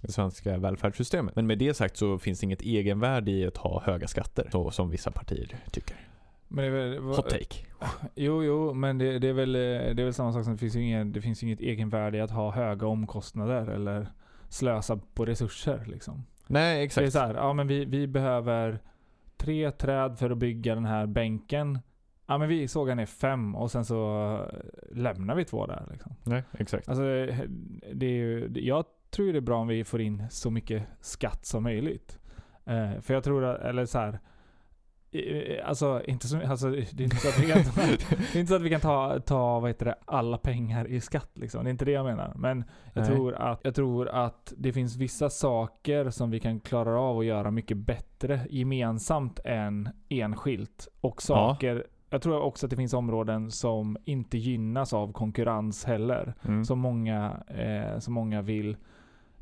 det 0.07 0.11
svenska 0.11 0.57
välfärdssystemet. 0.57 1.35
Men 1.35 1.47
med 1.47 1.57
det 1.57 1.73
sagt 1.73 1.97
så 1.97 2.19
finns 2.19 2.39
det 2.39 2.45
inget 2.45 2.61
egenvärde 2.61 3.31
i 3.31 3.45
att 3.45 3.57
ha 3.57 3.81
höga 3.85 4.07
skatter, 4.07 4.47
så 4.51 4.71
som 4.71 4.89
vissa 4.89 5.11
partier 5.11 5.57
tycker. 5.71 5.97
Men 6.47 6.65
det 6.65 6.77
är 6.79 6.89
väl, 6.89 6.97
Hot 6.99 7.29
take. 7.29 7.65
Jo, 8.15 8.43
jo, 8.43 8.73
men 8.73 8.97
det, 8.97 9.19
det, 9.19 9.27
är 9.27 9.33
väl, 9.33 9.51
det 9.51 10.01
är 10.01 10.03
väl 10.03 10.13
samma 10.13 10.33
sak 10.33 10.43
som 10.43 10.53
det 10.53 10.59
finns 10.59 10.75
ju 10.75 10.81
ingen, 10.81 11.11
det 11.11 11.21
finns 11.21 11.43
inget 11.43 11.59
egenvärde 11.59 12.17
i 12.17 12.21
att 12.21 12.31
ha 12.31 12.51
höga 12.51 12.87
omkostnader 12.87 13.67
eller 13.67 14.07
slösa 14.49 14.99
på 15.13 15.25
resurser 15.25 15.83
liksom. 15.87 16.25
Nej, 16.47 16.75
Det 16.75 16.81
är 16.81 16.85
exakt. 16.85 17.11
så 17.13 17.19
här, 17.19 17.33
ja 17.33 17.53
men 17.53 17.67
vi, 17.67 17.85
vi 17.85 18.07
behöver 18.07 18.79
tre 19.37 19.71
träd 19.71 20.19
för 20.19 20.29
att 20.29 20.37
bygga 20.37 20.75
den 20.75 20.85
här 20.85 21.05
bänken. 21.05 21.79
Ja 22.25 22.37
men 22.37 22.49
vi 22.49 22.67
sågar 22.67 22.95
ner 22.95 23.05
fem 23.05 23.55
och 23.55 23.71
sen 23.71 23.85
så 23.85 24.33
eh, 24.33 24.97
lämnar 24.97 25.35
vi 25.35 25.45
två 25.45 25.65
där 25.65 25.87
liksom. 25.91 26.15
Nej, 26.23 26.43
exakt. 26.57 26.89
Alltså 26.89 27.03
det 27.93 28.05
är 28.05 28.11
ju, 28.11 28.51
jag 28.55 28.85
tror 29.13 29.31
det 29.31 29.39
är 29.39 29.41
bra 29.41 29.59
om 29.59 29.67
vi 29.67 29.83
får 29.83 30.01
in 30.01 30.23
så 30.29 30.51
mycket 30.51 30.83
skatt 31.01 31.45
som 31.45 31.63
möjligt. 31.63 32.19
Eh, 32.65 33.01
för 33.01 33.13
jag 33.13 33.23
tror 33.23 33.43
att, 33.43 33.61
eller 33.61 33.85
så 33.85 33.99
här. 33.99 34.19
Alltså, 35.63 36.01
inte 36.05 36.27
så, 36.27 36.41
alltså 36.41 36.69
det 36.69 36.99
är 36.99 37.01
inte 37.01 37.15
så 37.15 37.27
att 37.27 37.39
vi 37.39 37.51
kan 37.51 37.63
ta, 37.63 37.81
det 38.07 38.35
är 38.35 38.39
inte 38.39 38.49
så 38.49 38.55
att 38.55 38.61
vi 38.61 38.69
kan 38.69 38.81
ta, 38.81 39.19
ta 39.19 39.59
vad 39.59 39.69
heter 39.69 39.85
det, 39.85 39.95
alla 40.05 40.37
pengar 40.37 40.87
i 40.87 41.01
skatt 41.01 41.31
liksom. 41.33 41.63
Det 41.63 41.69
är 41.69 41.71
inte 41.71 41.85
det 41.85 41.91
jag 41.91 42.05
menar. 42.05 42.33
Men 42.35 42.63
jag 42.93 43.01
Nej. 43.01 43.11
tror, 43.11 43.33
att, 43.33 43.59
jag 43.63 43.75
tror 43.75 44.07
att 44.07 44.53
det 44.57 44.73
finns 44.73 44.97
vissa 44.97 45.29
saker 45.29 46.09
som 46.09 46.31
vi 46.31 46.39
kan 46.39 46.59
klara 46.59 46.99
av 46.99 47.19
att 47.19 47.25
göra 47.25 47.51
mycket 47.51 47.77
bättre 47.77 48.39
gemensamt 48.49 49.39
än 49.45 49.89
enskilt. 50.09 50.87
Och 51.01 51.21
saker, 51.21 51.87
jag 52.09 52.21
tror 52.21 52.41
också 52.41 52.65
att 52.65 52.69
det 52.69 52.75
finns 52.75 52.93
områden 52.93 53.51
som 53.51 53.97
inte 54.05 54.37
gynnas 54.37 54.93
av 54.93 55.13
konkurrens 55.13 55.85
heller. 55.85 56.33
Mm. 56.41 56.65
Som 56.65 56.79
många, 56.79 57.43
eh, 57.47 57.99
som 57.99 58.13
många 58.13 58.41
vill 58.41 58.77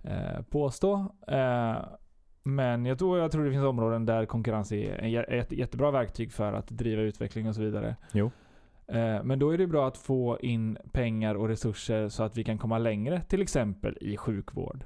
eh, 0.04 0.42
påstå. 0.50 1.16
Eh, 1.28 1.76
men 2.44 2.86
jag 2.86 3.00
tror, 3.00 3.20
jag 3.20 3.32
tror 3.32 3.46
det 3.46 3.52
finns 3.52 3.64
områden 3.64 4.06
där 4.06 4.26
konkurrens 4.26 4.72
är 4.72 5.34
ett 5.34 5.52
jättebra 5.52 5.92
verktyg 5.92 6.32
för 6.32 6.54
att 6.54 6.68
driva 6.68 7.02
utveckling 7.02 7.48
och 7.48 7.56
så 7.56 7.62
vidare. 7.62 7.96
Jo. 8.14 8.32
Eh, 8.88 9.24
men 9.24 9.40
då 9.40 9.50
är 9.50 9.58
det 9.58 9.68
bra 9.68 9.88
att 9.88 9.98
få 9.98 10.40
in 10.40 10.78
pengar 10.92 11.36
och 11.36 11.48
resurser 11.48 12.10
så 12.10 12.24
att 12.24 12.38
vi 12.38 12.44
kan 12.44 12.58
komma 12.58 12.78
längre. 12.78 13.22
Till 13.22 13.42
exempel 13.42 13.98
i 14.02 14.18
sjukvård. 14.18 14.84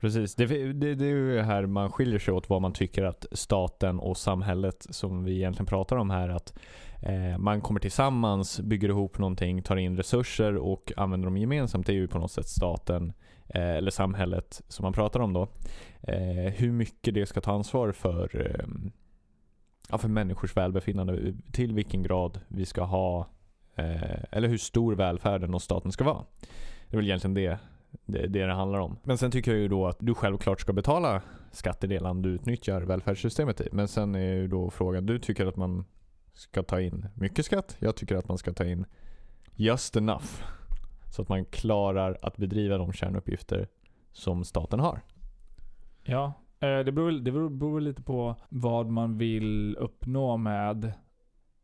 Precis, 0.00 0.34
det, 0.34 0.46
det, 0.72 0.94
det 0.94 1.04
är 1.04 1.08
ju 1.08 1.40
här 1.40 1.66
man 1.66 1.92
skiljer 1.92 2.18
sig 2.18 2.34
åt 2.34 2.48
vad 2.48 2.62
man 2.62 2.72
tycker 2.72 3.04
att 3.04 3.26
staten 3.32 4.00
och 4.00 4.16
samhället 4.16 4.86
som 4.90 5.24
vi 5.24 5.36
egentligen 5.36 5.66
pratar 5.66 5.96
om 5.96 6.10
här 6.10 6.28
att 6.28 6.58
Eh, 7.02 7.38
man 7.38 7.60
kommer 7.60 7.80
tillsammans, 7.80 8.60
bygger 8.60 8.88
ihop 8.88 9.18
någonting, 9.18 9.62
tar 9.62 9.76
in 9.76 9.96
resurser 9.96 10.56
och 10.56 10.92
använder 10.96 11.26
dem 11.26 11.36
gemensamt. 11.36 11.86
Det 11.86 11.92
är 11.92 11.94
ju 11.94 12.08
på 12.08 12.18
något 12.18 12.30
sätt 12.30 12.48
staten 12.48 13.12
eh, 13.48 13.70
eller 13.70 13.90
samhället 13.90 14.62
som 14.68 14.82
man 14.82 14.92
pratar 14.92 15.20
om 15.20 15.32
då. 15.32 15.48
Eh, 16.02 16.52
hur 16.52 16.72
mycket 16.72 17.14
det 17.14 17.26
ska 17.26 17.40
ta 17.40 17.52
ansvar 17.52 17.92
för, 17.92 18.46
eh, 18.46 18.66
ja, 19.90 19.98
för 19.98 20.08
människors 20.08 20.56
välbefinnande, 20.56 21.34
till 21.52 21.74
vilken 21.74 22.02
grad 22.02 22.40
vi 22.48 22.66
ska 22.66 22.82
ha 22.82 23.28
eh, 23.74 24.22
eller 24.30 24.48
hur 24.48 24.58
stor 24.58 24.94
välfärden 24.94 25.54
och 25.54 25.62
staten 25.62 25.92
ska 25.92 26.04
vara. 26.04 26.24
Det 26.88 26.94
är 26.94 26.96
väl 26.96 27.06
egentligen 27.06 27.34
det 27.34 27.58
det 28.06 28.26
det 28.26 28.46
det 28.46 28.54
handlar 28.54 28.78
om. 28.78 28.96
Men 29.02 29.18
sen 29.18 29.30
tycker 29.30 29.50
jag 29.50 29.60
ju 29.60 29.68
då 29.68 29.86
att 29.86 29.96
du 30.00 30.14
självklart 30.14 30.60
ska 30.60 30.72
betala 30.72 31.22
skatt 31.52 31.84
i 31.84 31.86
det 31.86 32.00
land 32.00 32.22
du 32.22 32.28
utnyttjar 32.28 32.80
välfärdssystemet 32.80 33.60
i. 33.60 33.68
Men 33.72 33.88
sen 33.88 34.14
är 34.14 34.34
ju 34.34 34.48
då 34.48 34.70
frågan, 34.70 35.06
du 35.06 35.18
tycker 35.18 35.46
att 35.46 35.56
man 35.56 35.84
ska 36.38 36.62
ta 36.62 36.80
in 36.80 37.08
mycket 37.14 37.46
skatt. 37.46 37.76
Jag 37.78 37.96
tycker 37.96 38.16
att 38.16 38.28
man 38.28 38.38
ska 38.38 38.52
ta 38.52 38.64
in 38.64 38.84
just 39.54 39.96
enough. 39.96 40.42
Så 41.10 41.22
att 41.22 41.28
man 41.28 41.44
klarar 41.44 42.18
att 42.22 42.36
bedriva 42.36 42.78
de 42.78 42.92
kärnuppgifter 42.92 43.68
som 44.12 44.44
staten 44.44 44.80
har. 44.80 45.00
Ja, 46.02 46.32
eh, 46.60 46.78
det 46.78 46.92
beror, 46.92 47.12
det 47.12 47.32
beror 47.32 47.80
lite 47.80 48.02
på 48.02 48.36
vad 48.48 48.86
man 48.86 49.18
vill 49.18 49.76
uppnå 49.76 50.36
med 50.36 50.92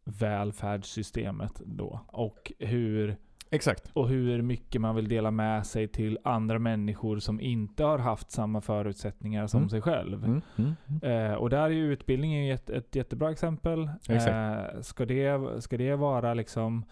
välfärdssystemet 0.04 1.61
då. 1.64 2.00
Och 2.07 2.52
hur 2.59 3.16
Exakt. 3.50 3.90
och 3.92 4.08
hur 4.08 4.42
mycket 4.42 4.80
man 4.80 4.94
vill 4.96 5.08
dela 5.08 5.30
med 5.30 5.66
sig 5.66 5.88
till 5.88 6.18
andra 6.24 6.58
människor 6.58 7.18
som 7.18 7.40
inte 7.40 7.84
har 7.84 7.98
haft 7.98 8.30
samma 8.30 8.60
förutsättningar 8.60 9.46
som 9.46 9.58
Mm. 9.58 9.68
sig 9.68 9.80
själv. 9.80 10.24
Mm, 10.24 10.42
mm, 10.56 10.72
mm. 11.02 11.30
Eh, 11.30 11.34
och 11.36 11.50
där 11.50 11.62
är 11.62 11.68
ju 11.68 11.92
utbildning 11.92 12.48
ett, 12.48 12.70
ett 12.70 12.94
jättebra 12.96 13.30
exempel. 13.30 13.90
Exakt. 14.08 14.74
Eh, 14.74 14.80
ska, 14.80 15.06
det, 15.06 15.40
ska 15.62 15.76
det 15.76 15.94
vara 15.96 16.34
liksom 16.34 16.84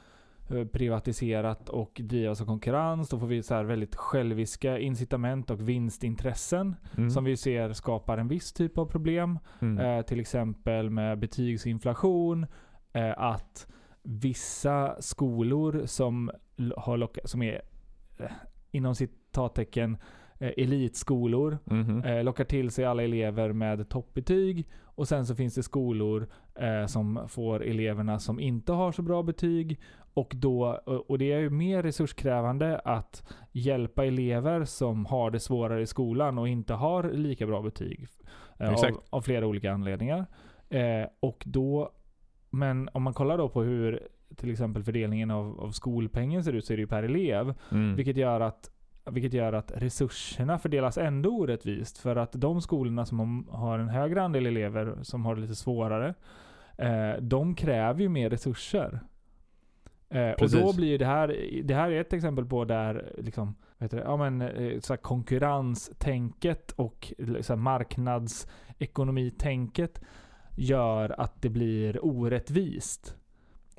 eh, 0.50 0.64
privatiserat 0.66 1.68
och 1.68 2.00
drivas 2.04 2.40
av 2.40 2.44
konkurrens, 2.46 3.08
då 3.08 3.18
får 3.18 3.26
vi 3.26 3.42
så 3.42 3.54
här 3.54 3.64
väldigt 3.64 3.96
själviska 3.96 4.78
incitament 4.78 5.50
och 5.50 5.68
vinstintressen 5.68 6.76
Mm. 6.96 7.10
som 7.10 7.24
vi 7.24 7.36
ser 7.36 7.72
skapar 7.72 8.18
en 8.18 8.28
viss 8.28 8.52
typ 8.52 8.78
av 8.78 8.86
problem. 8.86 9.38
Mm. 9.60 9.78
Eh, 9.98 10.02
till 10.02 10.20
exempel 10.20 10.90
med 10.90 11.18
betygsinflation. 11.18 12.46
Eh, 12.92 13.14
att 13.18 13.66
vissa 14.02 14.96
skolor 15.02 15.82
som, 15.86 16.30
har 16.76 16.96
locka, 16.96 17.20
som 17.24 17.42
är 17.42 17.62
eh, 18.18 18.26
inom 18.70 18.94
citattecken 18.94 19.96
eh, 20.38 20.52
elitskolor 20.56 21.58
Mhm. 21.64 22.02
eh, 22.04 22.24
lockar 22.24 22.44
till 22.44 22.70
sig 22.70 22.84
alla 22.84 23.02
elever 23.02 23.52
med 23.52 23.88
toppbetyg. 23.88 24.68
Och 24.84 25.08
sen 25.08 25.26
så 25.26 25.34
finns 25.34 25.54
det 25.54 25.62
skolor 25.62 26.28
eh, 26.54 26.86
som 26.86 27.20
får 27.28 27.62
eleverna 27.64 28.18
som 28.18 28.40
inte 28.40 28.72
har 28.72 28.92
så 28.92 29.02
bra 29.02 29.22
betyg. 29.22 29.80
Och, 30.14 30.32
då, 30.36 30.64
och 31.08 31.18
det 31.18 31.32
är 31.32 31.38
ju 31.38 31.50
mer 31.50 31.82
resurskrävande 31.82 32.78
att 32.78 33.24
hjälpa 33.52 34.04
elever 34.04 34.64
som 34.64 35.06
har 35.06 35.30
det 35.30 35.40
svårare 35.40 35.82
i 35.82 35.86
skolan 35.86 36.38
och 36.38 36.48
inte 36.48 36.74
har 36.74 37.10
lika 37.12 37.46
bra 37.46 37.62
betyg. 37.62 38.06
Eh, 38.58 38.68
av, 38.72 39.02
av 39.10 39.20
flera 39.20 39.46
olika 39.46 39.72
anledningar. 39.72 40.26
Eh, 40.68 41.06
och 41.20 41.42
då, 41.46 41.90
men 42.52 42.88
om 42.92 43.02
man 43.02 43.14
kollar 43.14 43.38
då 43.38 43.48
på 43.48 43.62
hur 43.62 44.08
till 44.36 44.50
exempel 44.50 44.82
fördelningen 44.82 45.30
av, 45.30 45.60
av 45.60 45.70
skolpengen 45.70 46.44
ser 46.44 46.52
ut 46.52 46.64
så 46.64 46.72
är 46.72 46.76
det 46.76 46.80
ju 46.80 46.86
per 46.86 47.02
elev. 47.02 47.54
Mm. 47.70 47.96
Vilket 47.96 48.16
gör 48.16 48.40
att 48.40 48.70
vilket 49.10 49.32
gör 49.32 49.52
att 49.52 49.72
resurserna 49.76 50.58
fördelas 50.58 50.98
ändå 50.98 51.30
orättvist. 51.30 51.98
För 51.98 52.16
att 52.16 52.32
de 52.32 52.60
skolorna 52.60 53.06
som 53.06 53.48
har- 53.50 53.78
en 53.78 53.88
högre 53.88 54.22
andel 54.22 54.46
elever 54.46 54.98
som 55.02 55.24
har 55.24 55.34
det 55.34 55.40
lite 55.40 55.54
svårare, 55.54 56.14
eh, 56.78 57.12
de 57.20 57.54
kräver 57.54 58.00
ju 58.00 58.08
mer 58.08 58.30
resurser. 58.30 59.00
Eh, 60.08 60.30
och 60.30 60.50
då 60.50 60.72
blir 60.76 60.98
det 60.98 61.06
här, 61.06 61.36
det 61.64 61.74
här 61.74 61.90
är 61.90 62.00
ett 62.00 62.12
exempel 62.12 62.46
på 62.46 62.64
där 62.64 63.12
liksom, 63.18 63.54
heter 63.78 63.96
det, 63.96 64.02
ja, 64.02 64.16
men, 64.16 64.42
eh, 64.42 64.80
så 64.80 64.96
konkurrenstänket 64.96 66.72
och 66.72 67.12
så 67.40 67.52
här 67.52 67.56
marknadsekonomitänket 67.56 70.02
gör 70.56 71.20
att 71.20 71.42
det 71.42 71.48
blir 71.48 72.04
orättvist. 72.04 73.16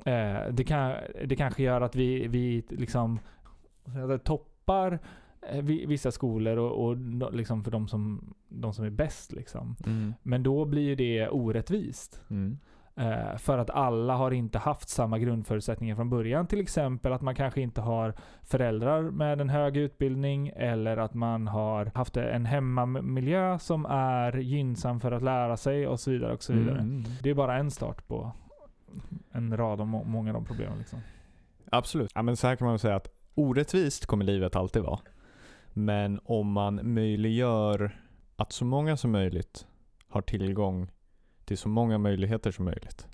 Eh, 0.04 0.48
det, 0.50 0.64
kan, 0.64 0.94
det 1.24 1.36
kanske 1.36 1.62
gör 1.62 1.80
att 1.80 1.96
vi, 1.96 2.26
vi 2.28 2.64
liksom 2.68 3.18
toppar 4.24 4.98
eh, 5.50 5.62
vi- 5.62 5.86
vissa 5.86 6.10
skolor 6.12 6.56
och, 6.56 6.84
och 6.88 6.96
liksom 7.34 7.64
för 7.64 7.70
de 7.70 7.88
som, 7.88 8.34
de 8.48 8.72
som 8.74 8.84
är 8.84 8.90
bäst. 8.90 9.32
Liksom. 9.32 9.76
Mm. 9.86 10.14
Men 10.22 10.42
då 10.42 10.64
blir 10.64 10.82
ju 10.82 10.94
det 10.94 11.28
orättvist. 11.28 12.20
Mm. 12.30 12.58
Eh, 12.96 13.36
för 13.36 13.58
att 13.58 13.70
alla 13.70 14.14
har 14.14 14.30
inte 14.30 14.58
haft 14.58 14.88
samma 14.88 15.18
grundförutsättningar 15.18 15.96
från 15.96 16.10
början. 16.10 16.46
Till 16.46 16.60
exempel 16.60 17.12
att 17.12 17.22
man 17.22 17.34
kanske 17.34 17.60
inte 17.60 17.80
har 17.80 18.14
föräldrar 18.42 19.02
med 19.02 19.40
en 19.40 19.48
hög 19.48 19.76
utbildning 19.76 20.52
eller 20.56 20.96
att 20.96 21.14
man 21.14 21.48
har 21.48 21.90
haft 21.94 22.16
en 22.16 22.46
hemmamiljö 22.46 23.58
som 23.58 23.86
är 23.86 24.36
gynnsam 24.36 25.00
för 25.00 25.12
att 25.12 25.22
lära 25.22 25.56
sig 25.56 25.86
och 25.86 26.00
så 26.00 26.10
vidare. 26.10 26.32
Och 26.32 26.42
så 26.42 26.52
vidare. 26.52 26.78
Mm. 26.78 27.04
Det 27.22 27.30
är 27.30 27.34
bara 27.34 27.56
en 27.56 27.70
start 27.70 28.08
på 28.08 28.32
en 29.32 29.56
rad 29.56 29.80
av 29.80 29.86
må- 29.86 30.04
många 30.04 30.30
av 30.30 30.34
de 30.34 30.44
problemen. 30.44 30.78
Liksom. 30.78 30.98
Absolut. 31.70 32.10
Ja, 32.14 32.22
men 32.22 32.36
så 32.36 32.46
här 32.46 32.56
kan 32.56 32.66
man 32.66 32.78
säga 32.78 32.96
att 32.96 33.08
orättvist 33.34 34.06
kommer 34.06 34.24
livet 34.24 34.56
alltid 34.56 34.82
vara. 34.82 35.00
Men 35.72 36.20
om 36.24 36.52
man 36.52 36.94
möjliggör 36.94 37.98
att 38.36 38.52
så 38.52 38.64
många 38.64 38.96
som 38.96 39.10
möjligt 39.10 39.66
har 40.08 40.22
tillgång 40.22 40.90
till 41.44 41.58
så 41.58 41.68
många 41.68 41.98
möjligheter 41.98 42.50
som 42.50 42.64
möjligt. 42.64 43.06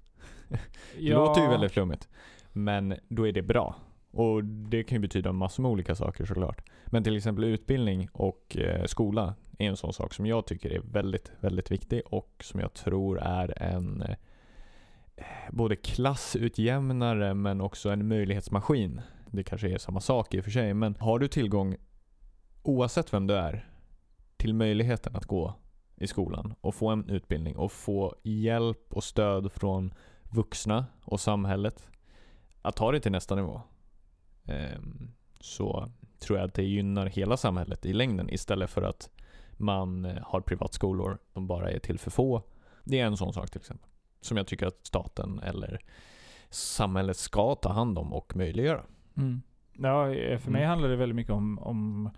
Det 0.98 1.12
låter 1.12 1.42
ju 1.42 1.48
väldigt 1.48 1.72
flummigt. 1.72 2.08
Men 2.52 2.94
då 3.08 3.28
är 3.28 3.32
det 3.32 3.42
bra. 3.42 3.76
Och 4.10 4.44
det 4.44 4.84
kan 4.84 4.96
ju 4.96 5.00
betyda 5.00 5.32
massor 5.32 5.62
med 5.62 5.70
olika 5.72 5.94
saker 5.94 6.24
såklart. 6.24 6.62
Men 6.86 7.04
till 7.04 7.16
exempel 7.16 7.44
utbildning 7.44 8.08
och 8.12 8.56
eh, 8.56 8.84
skola 8.84 9.34
är 9.58 9.68
en 9.68 9.76
sån 9.76 9.92
sak 9.92 10.14
som 10.14 10.26
jag 10.26 10.46
tycker 10.46 10.70
är 10.70 10.80
väldigt, 10.80 11.32
väldigt 11.40 11.70
viktig 11.70 12.02
och 12.06 12.34
som 12.40 12.60
jag 12.60 12.72
tror 12.72 13.18
är 13.18 13.62
en 13.62 14.02
eh, 14.02 15.24
både 15.50 15.76
klassutjämnare 15.76 17.34
men 17.34 17.60
också 17.60 17.90
en 17.90 18.08
möjlighetsmaskin. 18.08 19.00
Det 19.30 19.44
kanske 19.44 19.70
är 19.70 19.78
samma 19.78 20.00
sak 20.00 20.34
i 20.34 20.40
och 20.40 20.44
för 20.44 20.50
sig, 20.50 20.74
men 20.74 20.96
har 21.00 21.18
du 21.18 21.28
tillgång 21.28 21.76
oavsett 22.62 23.12
vem 23.12 23.26
du 23.26 23.34
är 23.34 23.68
till 24.36 24.54
möjligheten 24.54 25.16
att 25.16 25.26
gå 25.26 25.54
i 26.00 26.06
skolan 26.06 26.54
och 26.60 26.74
få 26.74 26.88
en 26.88 27.08
utbildning 27.08 27.56
och 27.56 27.72
få 27.72 28.14
hjälp 28.22 28.92
och 28.92 29.04
stöd 29.04 29.52
från 29.52 29.94
vuxna 30.22 30.86
och 31.04 31.20
samhället 31.20 31.88
att 32.62 32.76
ta 32.76 32.92
det 32.92 33.00
till 33.00 33.12
nästa 33.12 33.34
nivå. 33.34 33.60
Ehm, 34.44 35.10
så 35.40 35.88
tror 36.18 36.38
jag 36.38 36.46
att 36.48 36.54
det 36.54 36.62
gynnar 36.62 37.06
hela 37.06 37.36
samhället 37.36 37.86
i 37.86 37.92
längden 37.92 38.30
istället 38.30 38.70
för 38.70 38.82
att 38.82 39.10
man 39.56 40.04
eh, 40.04 40.22
har 40.22 40.40
privatskolor 40.40 41.18
som 41.32 41.46
bara 41.46 41.70
är 41.70 41.78
till 41.78 41.98
för 41.98 42.10
få. 42.10 42.42
Det 42.84 43.00
är 43.00 43.06
en 43.06 43.16
sån 43.16 43.32
sak 43.32 43.50
till 43.50 43.60
exempel. 43.60 43.88
Som 44.20 44.36
jag 44.36 44.46
tycker 44.46 44.66
att 44.66 44.86
staten 44.86 45.38
eller 45.38 45.80
samhället 46.50 47.16
ska 47.16 47.54
ta 47.54 47.68
hand 47.72 47.98
om 47.98 48.12
och 48.12 48.36
möjliggöra. 48.36 48.84
Mm. 49.16 49.42
Ja, 49.72 50.14
eh, 50.14 50.38
för 50.38 50.50
mig 50.50 50.60
Mm. 50.62 50.70
handlar 50.70 50.88
det 50.88 50.96
väldigt 50.96 51.16
mycket 51.16 51.32
om, 51.32 51.58
om 51.58 52.10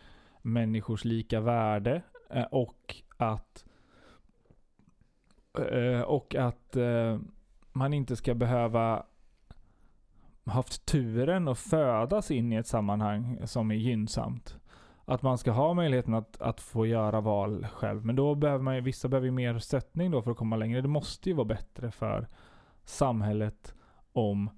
människors 0.42 1.04
lika 1.04 1.40
värde 1.40 2.02
eh, 2.30 2.42
och 2.44 2.96
att 3.16 3.64
och 6.06 6.34
att 6.34 6.76
eh, 6.76 7.18
man 7.72 7.94
inte 7.94 8.16
ska 8.16 8.34
behöva 8.34 9.02
haft 10.44 10.86
turen 10.86 11.48
att 11.48 11.58
födas 11.58 12.30
in 12.30 12.52
i 12.52 12.56
ett 12.56 12.66
sammanhang 12.66 13.40
som 13.44 13.70
är 13.70 13.74
gynnsamt. 13.74 14.56
Att 15.04 15.22
man 15.22 15.38
ska 15.38 15.50
ha 15.50 15.74
möjligheten 15.74 16.14
att, 16.14 16.40
att 16.40 16.60
få 16.60 16.86
göra 16.86 17.20
val 17.20 17.66
själv. 17.72 18.04
Men 18.04 18.16
då 18.16 18.34
behöver 18.34 18.62
man 18.62 18.74
ju, 18.74 18.80
vissa 18.80 19.08
behöver 19.08 19.26
ju 19.26 19.30
mer 19.32 19.58
stöttning 19.58 20.10
då 20.10 20.22
för 20.22 20.30
att 20.30 20.36
komma 20.36 20.56
längre. 20.56 20.80
Det 20.80 20.88
måste 20.88 21.28
ju 21.28 21.34
vara 21.34 21.44
bättre 21.44 21.90
för 21.90 22.28
samhället 22.84 23.74
om 24.12 24.50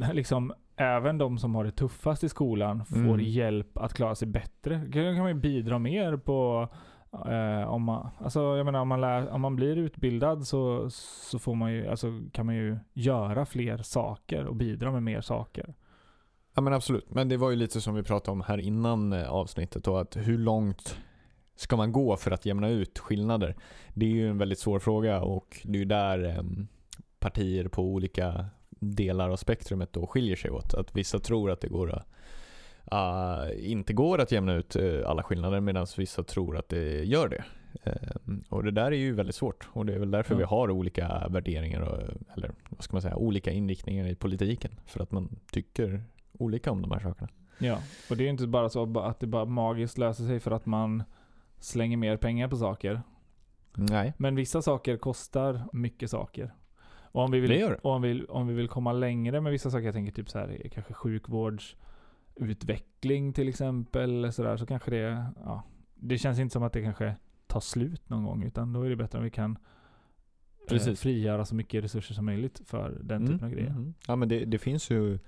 eh, 0.00 0.12
liksom 0.12 0.52
även 0.76 1.18
de 1.18 1.38
som 1.38 1.54
har 1.54 1.64
det 1.64 1.70
tuffast 1.72 2.24
i 2.24 2.28
skolan 2.28 2.84
får 2.84 2.96
Mm. 2.96 3.20
hjälp 3.20 3.78
att 3.78 3.94
klara 3.94 4.14
sig 4.14 4.28
bättre. 4.28 4.76
Då 4.86 4.92
kan 4.92 5.18
man 5.18 5.28
ju 5.28 5.34
bidra 5.34 5.78
mer 5.78 6.16
på 6.16 6.68
eh, 7.12 7.68
om 7.68 7.82
man, 7.82 8.08
alltså 8.18 8.40
jag 8.40 8.64
menar 8.64 8.80
om 8.80 8.88
man, 8.88 9.00
lär, 9.00 9.28
om 9.28 9.40
man 9.40 9.56
blir 9.56 9.76
utbildad 9.76 10.46
så, 10.46 10.90
så 10.90 11.38
får 11.38 11.54
man 11.54 11.72
ju, 11.72 11.88
alltså 11.88 12.20
kan 12.32 12.46
man 12.46 12.54
ju 12.54 12.78
göra 12.92 13.46
fler 13.46 13.78
saker 13.78 14.44
och 14.44 14.56
bidra 14.56 14.92
med 14.92 15.02
mer 15.02 15.20
saker. 15.20 15.74
Ja 16.54 16.62
men 16.62 16.72
absolut. 16.72 17.10
Men 17.10 17.28
det 17.28 17.36
var 17.36 17.50
ju 17.50 17.56
lite 17.56 17.80
som 17.80 17.94
vi 17.94 18.02
pratade 18.02 18.32
om 18.32 18.40
här 18.40 18.58
innan 18.58 19.12
eh, 19.12 19.30
avsnittet 19.30 19.84
då, 19.84 19.96
att 19.96 20.16
hur 20.16 20.38
långt 20.38 20.98
ska 21.56 21.76
man 21.76 21.92
gå 21.92 22.16
för 22.16 22.30
att 22.30 22.46
jämna 22.46 22.68
ut 22.68 22.98
skillnader? 22.98 23.56
Det 23.94 24.06
är 24.06 24.10
ju 24.10 24.28
en 24.28 24.38
väldigt 24.38 24.58
svår 24.58 24.78
fråga 24.78 25.22
och 25.22 25.60
det 25.64 25.76
är 25.76 25.80
ju 25.80 25.84
där 25.84 26.24
ehm, 26.24 26.68
partier 27.18 27.68
på 27.68 27.82
olika 27.82 28.46
delar 28.80 29.30
av 29.30 29.36
spektrumet 29.36 29.92
då 29.92 30.06
skiljer 30.06 30.36
sig 30.36 30.50
åt. 30.50 30.74
Att 30.74 30.96
vissa 30.96 31.18
tror 31.18 31.50
att 31.50 31.60
det 31.60 31.68
går 31.68 31.92
att, 31.92 32.06
ah, 32.90 33.48
inte 33.50 33.92
går 33.92 34.20
att 34.20 34.32
jämna 34.32 34.54
ut 34.54 34.76
eh, 34.76 35.00
alla 35.06 35.22
skillnader 35.22 35.60
medan 35.60 35.86
vissa 35.96 36.22
tror 36.22 36.56
att 36.56 36.68
det 36.68 37.04
gör 37.04 37.28
det. 37.28 37.44
Em, 37.82 38.42
och 38.48 38.64
det 38.64 38.70
där 38.70 38.84
är 38.92 38.96
ju 38.96 39.14
väldigt 39.14 39.34
svårt 39.34 39.68
och 39.72 39.86
det 39.86 39.94
är 39.94 39.98
väl 39.98 40.10
därför 40.10 40.34
Ja. 40.34 40.38
vi 40.38 40.44
har 40.44 40.70
olika 40.70 41.28
värderingar 41.30 41.80
och, 41.80 42.02
eller 42.36 42.50
vad 42.68 42.82
ska 42.84 42.94
man 42.94 43.02
säga, 43.02 43.16
olika 43.16 43.50
inriktningar 43.50 44.06
i 44.06 44.14
politiken. 44.14 44.70
För 44.86 45.02
att 45.02 45.12
man 45.12 45.36
tycker 45.52 46.02
olika 46.32 46.70
om 46.70 46.82
de 46.82 46.90
här 46.90 47.00
sakerna. 47.00 47.28
Ja, 47.58 47.78
och 48.10 48.16
det 48.16 48.24
är 48.24 48.28
inte 48.28 48.46
bara 48.46 48.68
så 48.68 48.98
att 49.00 49.20
det 49.20 49.26
bara 49.26 49.44
magiskt 49.44 49.98
löser 49.98 50.24
sig 50.24 50.40
för 50.40 50.50
att 50.50 50.66
man 50.66 51.02
slänger 51.58 51.96
mer 51.96 52.16
pengar 52.16 52.48
på 52.48 52.56
saker. 52.56 53.00
Nej. 53.74 54.12
Men 54.18 54.34
vissa 54.36 54.62
saker 54.62 54.96
kostar 54.96 55.62
mycket 55.72 56.10
saker. 56.10 56.54
Och 57.12 57.22
om 57.22 57.30
vi 57.30 57.40
vill, 57.40 57.50
Det 57.50 57.56
gör 57.58 57.70
det. 57.70 57.76
och 57.82 57.90
om 57.92 58.02
vi, 58.02 58.24
om 58.28 58.46
vi 58.46 58.54
vill 58.54 58.68
komma 58.68 58.92
längre 58.92 59.40
med 59.40 59.52
vissa 59.52 59.70
saker, 59.70 59.84
jag 59.84 59.94
tänker 59.94 60.12
typ 60.12 60.28
så 60.30 60.38
här, 60.38 60.68
kanske 60.72 60.92
sjukvårdsutveckling 62.38 63.32
till 63.32 63.48
exempel, 63.48 64.10
eller 64.10 64.30
så, 64.30 64.42
där, 64.42 64.56
så 64.56 64.66
kanske 64.66 64.90
det, 64.90 65.26
ja, 65.44 65.62
det 65.94 66.18
känns 66.18 66.38
inte 66.38 66.52
som 66.52 66.62
att 66.62 66.72
det 66.72 66.82
kanske 66.82 67.14
tar 67.46 67.60
slut 67.60 68.08
någon 68.08 68.24
gång, 68.24 68.42
utan 68.42 68.72
då 68.72 68.82
är 68.82 68.90
det 68.90 68.96
bättre 68.96 69.18
om 69.18 69.24
vi 69.24 69.30
kan 69.30 69.50
eh, 69.50 70.68
Precis. 70.68 71.00
frigöra 71.00 71.44
så 71.44 71.54
mycket 71.54 71.84
resurser 71.84 72.14
som 72.14 72.24
möjligt 72.24 72.60
för 72.66 72.98
den 73.02 73.26
typen 73.26 73.44
av 73.44 73.50
grejer. 73.50 73.70
mm. 73.70 73.94
Ja 74.06 74.16
men 74.16 74.28
det, 74.28 74.44
det 74.44 74.58
finns 74.58 74.90
ju 74.90 75.18